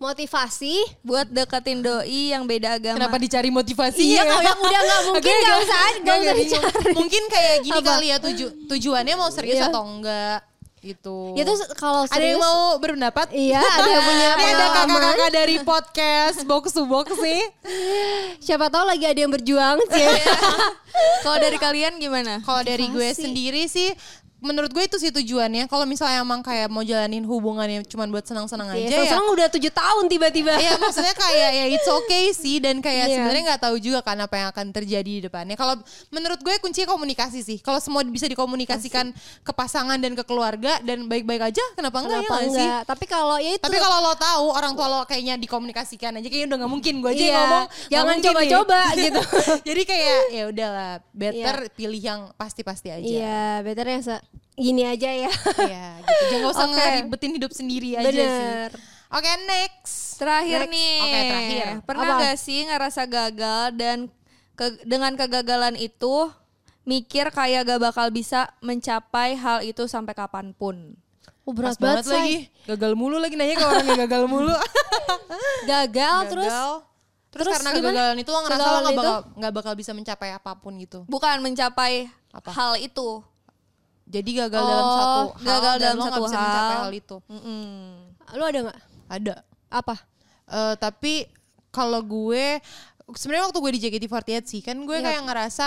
Motivasi 0.00 0.80
Buat 1.04 1.28
deketin 1.28 1.84
doi 1.84 2.32
yang 2.32 2.48
beda 2.48 2.80
agama. 2.80 2.96
Kenapa 2.96 3.20
dicari 3.20 3.52
motivasi 3.52 4.00
Iya, 4.00 4.16
ya? 4.16 4.22
kalau 4.24 4.42
yang 4.42 4.58
udah 4.58 4.80
nggak 4.80 5.00
mungkin 5.12 5.34
nggak 5.36 5.58
usah, 5.60 5.78
nggak 6.00 6.16
usah 6.16 6.34
dicari. 6.34 6.92
Mungkin 6.96 7.22
kayak 7.28 7.56
gini 7.60 7.76
Apa? 7.76 7.88
kali 7.92 8.06
ya 8.08 8.16
tuju 8.16 8.46
tujuannya 8.66 9.14
mau 9.14 9.28
serius 9.28 9.60
Iya. 9.60 9.68
atau 9.68 9.84
enggak. 9.84 10.40
gitu. 10.80 11.36
Ya 11.36 11.44
terus 11.44 11.60
kalau 11.76 12.08
ada 12.08 12.16
yang 12.16 12.40
serius 12.40 12.40
mau 12.40 12.80
berpendapat? 12.80 13.28
Iya, 13.30 13.60
ada 13.60 13.84
yang 13.84 14.00
punya 14.00 14.28
Ini 14.40 14.44
ada 14.48 14.66
kakak-kakak 14.72 15.30
dari 15.30 15.56
podcast 15.60 16.38
box 16.48 16.72
to 16.72 16.88
box 16.88 17.12
nih. 17.20 17.44
Siapa 18.40 18.72
tahu 18.72 18.88
lagi 18.88 19.04
ada 19.04 19.20
yang 19.20 19.28
berjuang 19.28 19.76
sih. 19.84 20.08
Kalau 21.20 21.36
dari 21.36 21.60
kalian 21.60 22.00
gimana? 22.00 22.40
Kalau 22.40 22.64
dari 22.64 22.88
gue 22.88 23.08
sendiri 23.12 23.68
sih 23.68 23.92
menurut 24.40 24.68
gue 24.68 24.82
itu 24.82 24.96
sih 24.96 25.08
tujuannya. 25.10 25.64
Kalau 25.66 25.84
misalnya 25.84 26.20
emang 26.20 26.40
kayak 26.40 26.66
mau 26.66 26.80
jalanin 26.80 27.22
hubungannya 27.22 27.84
cuma 27.84 28.04
buat 28.04 28.24
senang-senang 28.24 28.68
aja 28.68 28.80
ya. 28.80 29.04
Iya, 29.06 29.20
udah 29.20 29.48
tujuh 29.48 29.68
tahun 29.68 30.04
tiba-tiba. 30.06 30.56
Iya 30.56 30.76
maksudnya 30.76 31.12
kayak 31.12 31.50
ya 31.52 31.64
it's 31.68 31.86
okay 31.86 32.24
sih 32.30 32.58
dan 32.58 32.78
kayak 32.78 33.06
Iya. 33.06 33.16
sebenarnya 33.16 33.42
nggak 33.46 33.62
tahu 33.62 33.76
juga 33.76 34.00
kan 34.00 34.16
apa 34.16 34.34
yang 34.34 34.48
akan 34.50 34.66
terjadi 34.70 35.10
di 35.10 35.22
depannya. 35.22 35.54
Kalau 35.54 35.76
menurut 36.08 36.40
gue 36.40 36.54
kuncinya 36.58 36.88
komunikasi 36.88 37.40
sih. 37.40 37.58
Kalau 37.58 37.78
semua 37.78 38.00
bisa 38.02 38.26
dikomunikasikan 38.26 39.12
ke 39.40 39.52
pasangan 39.52 39.96
dan 39.96 40.12
ke 40.12 40.24
keluarga 40.24 40.80
dan 40.80 41.04
baik-baik 41.04 41.46
aja, 41.46 41.64
kenapa 41.72 42.00
enggak 42.00 42.20
Kenapa 42.20 42.32
ya 42.32 42.38
nggak 42.40 42.50
sih? 42.50 42.64
enggak? 42.64 42.82
Tapi 42.86 43.04
kalau 43.06 43.36
ya 43.36 43.50
itu 43.52 43.62
Tapi 43.62 43.76
kalau 43.76 43.96
lo 44.00 44.12
tahu 44.14 44.46
orang 44.50 44.72
tua 44.72 44.86
lo 44.86 44.98
kayaknya 45.04 45.34
dikomunikasikan 45.36 46.16
aja 46.16 46.26
kayaknya 46.26 46.48
udah 46.48 46.58
nggak 46.60 46.72
mungkin 46.72 46.94
gue 46.98 47.10
aja 47.10 47.18
yang 47.18 47.28
Iya, 47.30 47.38
ngomong 47.40 47.64
jangan 47.86 48.04
mungkin 48.06 48.20
nih. 48.20 48.26
coba-coba 48.26 48.80
gitu. 49.04 49.20
Jadi 49.62 49.82
kayak 49.84 50.18
ya 50.30 50.44
udahlah 50.48 50.92
better 51.10 51.56
pilih 51.70 52.00
yang 52.00 52.20
pasti-pasti 52.34 52.88
aja. 52.88 53.04
Iya, 53.04 53.44
better 53.60 53.86
yang 53.86 54.02
gini 54.54 54.82
aja 54.84 55.08
ya. 55.08 55.30
Iya, 55.58 55.86
gitu. 55.98 56.24
Jangan 56.30 56.48
usah 56.48 56.66
Oke. 56.68 56.74
ngeribetin 56.74 57.32
hidup 57.34 57.52
sendiri 57.52 57.94
aja 57.94 58.08
sih. 58.08 58.20
Bener. 58.20 58.70
Oke, 59.10 59.30
next. 59.44 60.16
Terakhir 60.16 60.60
Next. 60.62 60.72
nih. 60.72 60.94
Oke, 61.00 61.20
terakhir. 61.24 61.64
Pernah 61.82 62.06
Apa? 62.06 62.20
gak 62.22 62.36
sih 62.38 62.60
ngerasa 62.62 63.02
gagal 63.04 63.64
dan 63.74 63.98
ke- 64.52 64.84
dengan 64.84 65.12
kegagalan 65.14 65.74
itu 65.74 66.28
mikir 66.82 67.28
kayak 67.28 67.66
gak 67.66 67.80
bakal 67.82 68.06
bisa 68.08 68.52
mencapai 68.60 69.34
hal 69.34 69.60
itu 69.60 69.84
sampai 69.84 70.12
kapan 70.12 70.52
pun? 70.52 70.94
Oh, 71.42 71.50
berat 71.50 71.74
banget, 71.74 72.04
banget 72.04 72.06
lagi. 72.06 72.36
Gagal 72.68 72.92
mulu 72.94 73.16
lagi 73.16 73.34
nanya 73.34 73.56
ke 73.56 73.64
orang 73.64 73.82
yang 73.84 74.00
gagal 74.00 74.22
mulu. 74.24 74.54
Gagal, 75.66 76.16
terus 76.28 76.46
Gagal. 76.46 76.72
Terus, 77.30 77.46
terus 77.46 77.54
karena 77.54 77.70
gimana? 77.70 77.82
kegagalan 77.86 78.16
itu 78.18 78.30
lo 78.30 78.38
ngerasa 78.42 78.58
lo 78.60 78.66
gak 78.66 78.82
itu? 78.82 78.98
bakal, 78.98 79.16
nggak 79.38 79.52
bakal 79.54 79.72
bisa 79.72 79.92
mencapai 79.92 80.30
apa 80.30 80.52
pun 80.52 80.72
gitu. 80.76 81.06
Bukan 81.06 81.38
mencapai 81.40 82.10
Apa? 82.28 82.50
hal 82.50 82.72
itu. 82.76 83.22
Jadi 84.10 84.30
gagal 84.36 84.58
dalam 84.60 84.82
Oh, 84.82 84.92
satu 84.92 85.06
hal 85.06 85.26
gagal 85.40 85.74
dan 85.76 85.84
dalam 85.86 85.96
lo 85.96 86.04
satu 86.04 86.20
bisa 86.20 86.36
mencapai 86.36 86.58
hal. 86.68 86.82
hal 86.82 86.92
itu. 86.92 87.16
Mm-mm. 87.24 87.62
lu 88.30 88.42
ada 88.44 88.58
nggak? 88.60 88.78
Ada. 89.08 89.34
Apa? 89.68 89.94
Eh, 90.46 90.74
tapi 90.76 91.14
kalau 91.70 92.00
gue 92.00 92.58
sebenarnya 93.12 93.46
waktu 93.46 93.58
gue 93.58 93.72
di 93.72 93.80
JKT48 93.80 94.42
sih 94.44 94.60
kan 94.60 94.76
gue 94.80 94.96
Iya. 94.96 95.04
kayak 95.04 95.22
ngerasa 95.24 95.66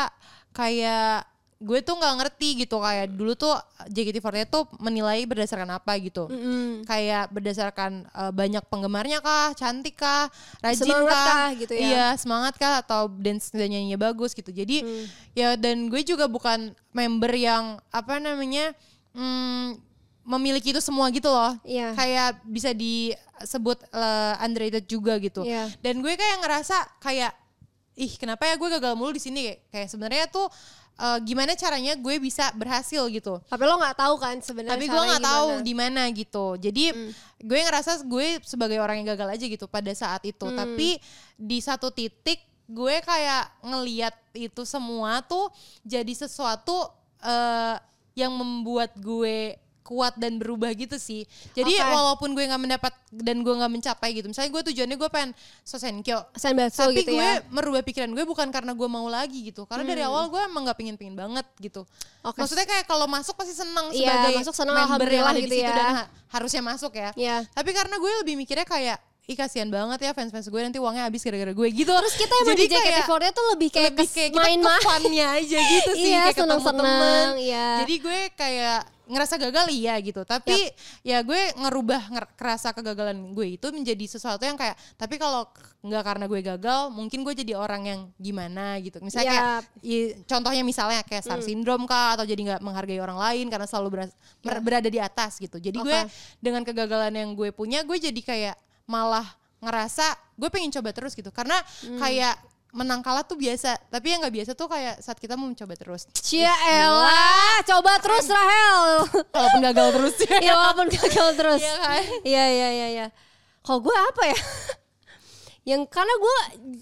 kayak 0.51 1.23
gue 1.63 1.79
tuh 1.79 1.95
nggak 1.95 2.15
ngerti 2.19 2.49
gitu 2.59 2.75
kayak 2.77 3.07
dulu 3.09 3.33
tuh 3.33 3.55
JKT48 3.87 4.45
tuh 4.45 4.67
menilai 4.77 5.23
berdasarkan 5.23 5.71
apa 5.71 5.95
gitu 5.97 6.27
Mm-mm. 6.27 6.83
kayak 6.83 7.31
berdasarkan 7.31 8.03
eh, 8.05 8.31
banyak 8.31 8.63
penggemarnya 8.67 9.19
kah 9.19 9.51
cantik 9.53 9.95
kah 9.95 10.27
rajin 10.59 10.83
Semangat 10.83 11.15
kah, 11.15 11.25
kah 11.25 11.49
gitu 11.55 11.73
ya? 11.73 11.81
iya 11.81 12.07
semangat 12.13 12.53
kah 12.55 12.79
atau 12.79 13.07
dance 13.07 13.47
dan 13.49 13.67
nyanyinya 13.67 13.95
bagus 14.03 14.31
gitu 14.31 14.51
jadi 14.51 14.83
Hmm. 14.83 15.05
ya 15.31 15.55
dan 15.55 15.87
gue 15.87 16.01
juga 16.01 16.27
bukan 16.27 16.59
member 16.91 17.31
yang 17.31 17.79
apa 17.89 18.19
namanya 18.19 18.75
hmm, 19.11 19.79
memiliki 20.23 20.71
itu 20.71 20.79
semua 20.79 21.07
gitu 21.09 21.27
loh 21.27 21.55
Iya. 21.63 21.91
kayak 21.93 22.29
bisa 22.43 22.71
disebut 22.71 23.77
eh, 23.87 24.33
underrated 24.39 24.83
juga 24.85 25.15
gitu 25.17 25.43
Iya. 25.43 25.71
dan 25.79 25.99
gue 25.99 26.11
kayak 26.11 26.39
ngerasa 26.39 26.75
kayak 26.99 27.31
ih 27.95 28.11
kenapa 28.15 28.45
ya 28.45 28.55
gue 28.55 28.69
gagal 28.71 28.93
mulu 28.93 29.11
di 29.11 29.21
sini 29.21 29.39
kayak, 29.43 29.59
kayak 29.69 29.89
sebenarnya 29.89 30.25
tuh 30.27 30.47
eh, 30.93 31.19
gimana 31.21 31.53
caranya 31.53 31.93
gue 31.93 32.15
bisa 32.17 32.49
berhasil 32.53 33.05
gitu 33.07 33.37
Tapi 33.43 33.63
lo 33.63 33.77
nggak 33.77 33.97
tahu 33.97 34.15
kan 34.17 34.35
sebenarnya 34.39 34.73
tapi 34.73 34.85
gue 34.87 35.03
nggak 35.03 35.21
tahu. 35.23 35.47
Hmm. 35.49 35.61
di 35.61 35.73
mana 35.73 36.01
gitu 36.09 36.45
jadi 36.55 36.85
gue 37.39 37.59
ngerasa 37.61 38.01
gue 38.03 38.41
sebagai 38.41 38.77
orang 38.77 39.01
yang 39.01 39.13
gagal 39.13 39.29
aja 39.31 39.45
gitu 39.45 39.65
pada 39.65 39.93
saat 39.93 40.21
itu 40.23 40.41
Hmm. 40.43 40.57
tapi 40.57 40.97
di 41.33 41.57
satu 41.57 41.89
titik 41.89 42.41
gue 42.63 42.95
kayak 42.99 43.61
ngeliat 43.61 44.15
itu 44.33 44.63
semua 44.63 45.21
tuh 45.21 45.53
jadi 45.81 46.09
sesuatu 46.09 46.89
eh, 47.19 47.75
yang 48.13 48.29
membuat 48.31 48.93
gue 48.95 49.57
kuat 49.83 50.15
dan 50.15 50.35
berubah 50.35 50.71
gitu 50.71 50.95
sih 50.95 51.27
jadi 51.51 51.69
Oke. 51.69 51.85
walaupun 51.85 52.29
gue 52.31 52.43
nggak 52.43 52.61
mendapat 52.61 52.89
dan 53.09 53.37
gue 53.37 53.53
nggak 53.53 53.67
mencapai 53.69 54.09
gitu 54.13 54.25
misalnya 54.25 54.49
gue 54.49 54.63
tujuannya 54.65 54.95
gue 54.95 55.09
pengen 55.09 55.31
sosenkyo 55.61 56.23
Senbatsu 56.31 56.81
tapi 56.81 56.97
gitu 56.97 57.11
gue 57.11 57.21
ya. 57.21 57.43
merubah 57.45 57.81
pikiran 57.81 58.09
gue 58.09 58.23
bukan 58.23 58.47
karena 58.47 58.71
gue 58.71 58.87
mau 58.87 59.05
lagi 59.05 59.43
gitu 59.45 59.63
karena 59.63 59.83
dari 59.85 60.01
awal 60.01 60.27
gue 60.27 60.39
emang 60.39 60.63
nggak 60.63 60.77
pingin 60.77 60.95
pingin 60.95 61.13
banget 61.13 61.43
gitu 61.59 61.83
Hmm. 61.83 62.31
Oke. 62.31 62.39
maksudnya 62.39 62.63
kayak 62.63 62.87
kalau 62.87 63.03
masuk 63.03 63.35
pasti 63.35 63.51
senang 63.53 63.91
Iya, 63.91 64.07
sebagai 64.07 64.39
masuk 64.39 64.55
senang, 64.55 64.87
member 64.87 65.11
yang 65.11 65.27
ada 65.27 65.35
di 65.35 65.43
gitu 65.43 65.55
situ 65.57 65.67
ya. 65.67 65.75
dan 65.75 65.87
ha- 65.93 66.07
harusnya 66.31 66.63
masuk 66.63 66.91
ya 66.93 67.11
Iya. 67.13 67.37
tapi 67.49 67.69
karena 67.69 67.91
gue 67.93 68.11
lebih 68.23 68.35
mikirnya 68.37 68.63
kayak 68.63 68.95
ih 69.23 69.35
kasihan 69.35 69.67
banget 69.67 69.99
ya 70.01 70.11
fans-fans 70.11 70.47
gue 70.47 70.61
nanti 70.61 70.75
uangnya 70.77 71.03
habis 71.03 71.19
gara-gara 71.19 71.51
gue 71.51 71.67
gitu 71.69 71.91
Terus 71.93 72.15
kita 72.15 72.33
emang 72.37 72.47
Jadi 72.49 72.61
di 72.61 72.71
JKT48 72.73 73.23
tuh 73.29 73.45
lebih 73.51 73.69
kayak, 73.69 73.91
lebih 73.93 74.07
kayak 74.09 74.31
kita 74.31 74.39
main 74.41 74.59
ke 74.59 74.65
mah. 74.65 74.79
aja 75.33 75.59
gitu 75.59 75.91
sih 75.97 76.09
Iya, 76.09 76.19
kayak 76.21 76.31
ketemu 76.33 76.43
seneng-seneng, 76.47 76.87
temen 76.87 77.27
iya. 77.37 77.67
jadi 77.79 77.95
gue 77.99 78.19
kayak 78.33 78.79
ngerasa 79.03 79.35
gagal 79.35 79.67
iya 79.69 79.99
gitu. 79.99 80.23
Tapi 80.23 80.55
ya 81.03 81.19
gue 81.21 81.51
ngerubah 81.55 82.01
nger- 82.07 82.31
kerasa 82.39 82.71
kegagalan 82.71 83.35
gue 83.35 83.59
itu 83.59 83.67
menjadi 83.69 84.05
sesuatu 84.07 84.43
yang 84.43 84.55
kayak 84.55 84.75
tapi 84.95 85.19
kalau 85.19 85.47
nggak 85.83 86.03
karena 86.03 86.25
gue 86.31 86.39
gagal 86.39 86.81
mungkin 86.89 87.27
gue 87.27 87.35
jadi 87.35 87.59
orang 87.59 87.83
yang 87.83 88.01
gimana 88.15 88.79
gitu. 88.79 89.03
Misalnya 89.03 89.27
Iya. 89.29 89.41
kayak 89.43 89.61
contohnya 90.23 90.63
misalnya 90.63 91.01
kayak 91.03 91.23
star 91.23 91.43
syndrome 91.43 91.83
kah 91.83 92.15
atau 92.15 92.23
jadi 92.23 92.39
nggak 92.39 92.61
menghargai 92.63 92.99
orang 92.99 93.19
lain 93.19 93.51
karena 93.51 93.67
selalu 93.67 93.89
beras- 93.99 94.15
berada 94.41 94.87
di 94.87 94.99
atas 94.99 95.35
gitu. 95.37 95.59
Jadi 95.59 95.75
gue 95.75 95.97
Oke. 96.07 96.11
dengan 96.39 96.63
kegagalan 96.63 97.11
yang 97.11 97.29
gue 97.35 97.51
punya 97.51 97.83
gue 97.83 97.99
jadi 97.99 98.21
kayak 98.23 98.55
malah 98.87 99.27
ngerasa 99.59 100.03
gue 100.35 100.49
pengen 100.51 100.71
coba 100.71 100.91
terus 100.95 101.11
gitu. 101.11 101.31
Karena 101.31 101.59
kayak 101.99 102.35
menang 102.73 103.05
kalah 103.05 103.21
tuh 103.21 103.37
biasa 103.37 103.77
tapi 103.93 104.09
yang 104.09 104.25
nggak 104.25 104.33
biasa 104.33 104.51
tuh 104.57 104.65
kayak 104.65 104.97
saat 104.97 105.21
kita 105.21 105.37
mau 105.37 105.45
mencoba 105.45 105.77
terus 105.77 106.09
Cia 106.17 106.49
elah, 106.81 107.61
coba 107.69 108.01
terus 108.01 108.25
Rahel. 108.25 109.05
walaupun 109.37 109.61
gagal 109.61 109.87
terus 109.93 110.15
ya 110.25 110.37
ya 110.41 110.53
walaupun 110.57 110.87
gagal 110.89 111.27
terus. 111.37 111.61
Iya 111.61 111.75
kan? 111.77 112.01
Iya 112.25 112.45
iya 112.49 112.69
iya 112.73 112.87
iya. 112.89 113.07
Kalau 113.61 113.79
gue 113.79 113.93
apa 113.93 114.23
ya? 114.25 114.39
Yang 115.63 115.87
karena 115.87 116.13
gue 116.19 116.37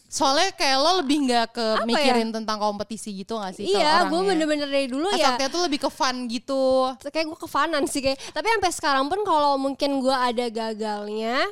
soalnya 0.10 0.50
kayak 0.58 0.78
lo 0.82 0.92
lebih 1.06 1.18
nggak 1.30 1.48
ke 1.54 1.68
Apa 1.78 1.86
mikirin 1.86 2.34
tentang 2.34 2.58
kompetisi 2.58 3.14
gitu 3.14 3.38
gak 3.38 3.54
sih 3.54 3.70
iya, 3.78 4.10
gue 4.10 4.22
bener-bener 4.26 4.66
dari 4.66 4.90
dulu 4.90 5.06
ya 5.14 5.38
Asalnya 5.38 5.54
tuh 5.54 5.70
lebih 5.70 5.86
ke 5.86 5.90
fun 5.94 6.26
gitu 6.26 6.90
kayak 7.14 7.30
gue 7.30 7.38
kefanan 7.38 7.84
sih 7.86 8.02
kayak. 8.02 8.18
Tapi 8.32 8.48
sampai 8.48 8.72
sekarang 8.74 9.06
pun 9.12 9.22
kalau 9.28 9.60
mungkin 9.60 10.00
gue 10.02 10.16
ada 10.16 10.48
gagalnya, 10.50 11.46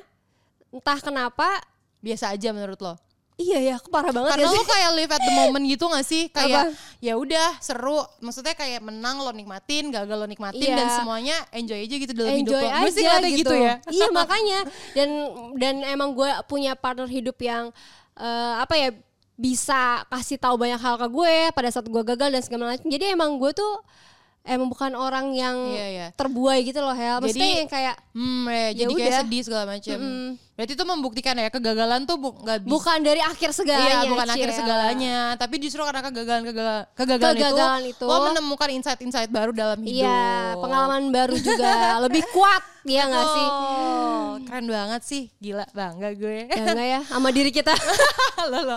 entah 0.71 0.99
kenapa, 1.03 1.59
biasa 1.99 2.33
aja 2.33 2.49
menurut 2.55 2.79
lo 2.79 3.08
iya 3.39 3.59
ya, 3.63 3.75
parah 3.87 4.11
banget 4.11 4.35
karena 4.35 4.45
ya 4.45 4.51
lo 4.51 4.63
kayak 4.67 4.91
live 4.93 5.11
at 5.15 5.21
the 5.23 5.31
moment 5.33 5.63
gitu 5.63 5.87
gak 5.87 6.03
sih? 6.03 6.27
Kayak 6.27 6.75
ya 6.99 7.15
udah 7.15 7.55
seru. 7.63 8.03
Maksudnya 8.19 8.51
kayak 8.51 8.83
menang 8.83 9.23
lo 9.23 9.31
nikmatin 9.31 9.87
gagal 9.89 10.19
lo 10.19 10.27
nikmatin 10.27 10.59
Iya. 10.59 10.75
dan 10.75 10.87
semuanya 10.91 11.37
enjoy 11.49 11.79
aja 11.79 11.95
gitu 11.95 12.11
dalam 12.11 12.35
hidup 12.35 12.51
enjoy 12.51 12.59
lo 12.61 12.67
aja 12.67 12.81
gue 12.83 12.91
sih 12.91 13.03
ngeliatnya 13.07 13.31
gitu. 13.39 13.55
ya? 13.55 13.73
Iya 13.87 14.07
makanya. 14.19 14.59
Dan 14.91 15.09
dan 15.55 15.75
emang 15.87 16.11
gue 16.11 16.27
punya 16.45 16.75
partner 16.75 17.07
hidup 17.07 17.39
yang 17.39 17.71
eh, 18.13 18.53
apa 18.59 18.75
ya 18.75 18.89
bisa 19.39 20.03
kasih 20.11 20.35
tahu 20.35 20.59
banyak 20.59 20.75
hal 20.75 20.99
ke 20.99 21.07
gue 21.07 21.35
pada 21.55 21.71
saat 21.71 21.87
gue 21.87 22.03
gagal 22.03 22.27
dan 22.27 22.41
segala 22.43 22.75
macam. 22.75 22.83
Jadi 22.85 23.05
emang 23.07 23.39
gue 23.39 23.55
tuh 23.55 23.73
emang 24.41 24.67
bukan 24.67 24.91
orang 24.93 25.31
yang 25.31 25.55
Iya, 25.67 25.87
iya. 25.87 26.07
terbuai 26.11 26.59
gitu 26.61 26.79
loh 26.79 26.91
Hel 26.91 27.19
maksudnya 27.19 27.43
Jadi- 27.45 27.59
yang 27.59 27.69
kayak 27.69 27.95
hmm 28.11 28.43
ya, 28.43 28.67
jadi 28.73 28.91
Ya 28.91 28.97
kayak 28.97 29.09
udah. 29.09 29.21
sedih 29.21 29.41
segala 29.41 29.63
macam 29.67 29.97
berarti 30.51 30.73
itu 30.73 30.83
membuktikan 30.83 31.35
ya 31.35 31.47
kegagalan 31.47 32.01
tuh 32.03 32.17
bu- 32.17 32.35
nggak 32.37 32.59
bisa 32.59 32.67
bukan 32.69 32.99
dari 32.99 33.21
akhir 33.21 33.49
segalanya 33.53 33.95
Iya 33.97 34.09
bukan 34.09 34.27
akhir 34.29 34.49
Cie. 34.49 34.57
segalanya 34.57 35.17
Tapi 35.33 35.55
justru 35.57 35.81
karena 35.81 36.01
kegagalan 36.01 36.41
Kegagalan, 36.43 36.83
kegagalan, 36.91 37.33
Kegagalan 37.33 37.81
itu, 37.85 37.95
itu. 37.95 38.05
Lo 38.05 38.15
menemukan 38.25 38.69
insight-insight 38.69 39.29
baru 39.29 39.51
dalam 39.51 39.79
hidup 39.79 40.03
iya 40.03 40.19
pengalaman 40.55 41.03
baru 41.09 41.35
juga 41.47 41.71
lebih 42.01 42.27
kuat 42.29 42.59
ya 42.83 43.05
nggak 43.05 43.27
sih 43.29 43.47
Oh, 43.49 44.35
Keren 44.41 44.67
banget 44.67 45.01
sih 45.01 45.23
Gila 45.37 45.63
bangga 45.69 46.09
gue 46.11 46.33
ya 46.43 46.45
enggak 46.49 46.87
ya 46.93 46.99
sama 47.03 47.29
diri 47.29 47.49
kita. 47.49 47.71
Oke 47.71 48.75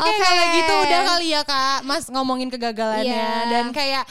Oke. 0.00 0.12
kalau 0.18 0.44
gitu 0.52 0.72
udah 0.80 1.00
kali 1.06 1.26
ya 1.28 1.42
kak 1.42 1.78
Mas 1.82 2.06
ngomongin 2.06 2.48
kegagalannya 2.48 3.06
Iya. 3.06 3.34
Dan 3.48 3.64
kayak 3.70 4.04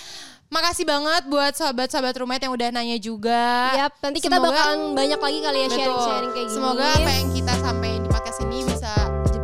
Makasih 0.47 0.87
banget 0.87 1.27
buat 1.27 1.51
sahabat-sahabat 1.59 2.15
rumah 2.23 2.39
yang 2.39 2.55
udah 2.55 2.67
nanya 2.71 2.95
juga. 2.95 3.75
Yap, 3.75 3.99
nanti 3.99 4.23
kita 4.23 4.39
Semoga, 4.39 4.55
bakalan 4.55 4.79
banyak 4.95 5.19
lagi 5.19 5.39
kali 5.43 5.57
ya 5.59 5.67
sharing-sharing 5.75 6.31
kayak 6.31 6.47
gini. 6.47 6.55
Semoga 6.55 6.87
apa 6.87 7.11
yang 7.11 7.29
kita 7.35 7.53
sampaikan 7.59 7.99
di 7.99 8.09
podcast 8.09 8.39
ini 8.47 8.57
bisa 8.63 8.91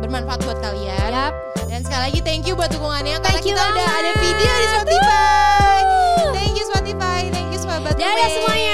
bermanfaat 0.00 0.40
buat 0.48 0.58
kalian. 0.64 1.08
Yap. 1.12 1.32
Dan 1.68 1.80
sekali 1.84 2.02
lagi 2.08 2.20
thank 2.24 2.48
you 2.48 2.56
buat 2.56 2.72
dukungannya 2.72 3.20
karena 3.20 3.40
kita 3.44 3.60
banget. 3.60 3.76
udah 3.76 3.88
ada 4.00 4.12
video 4.16 4.52
di 4.56 4.66
Spotify. 4.72 5.78
Thank 6.32 6.54
you 6.56 6.64
Spotify, 6.72 7.20
thank 7.28 7.48
you 7.52 7.60
sahabat 7.60 7.92
Dadah 8.00 8.28
semuanya. 8.32 8.73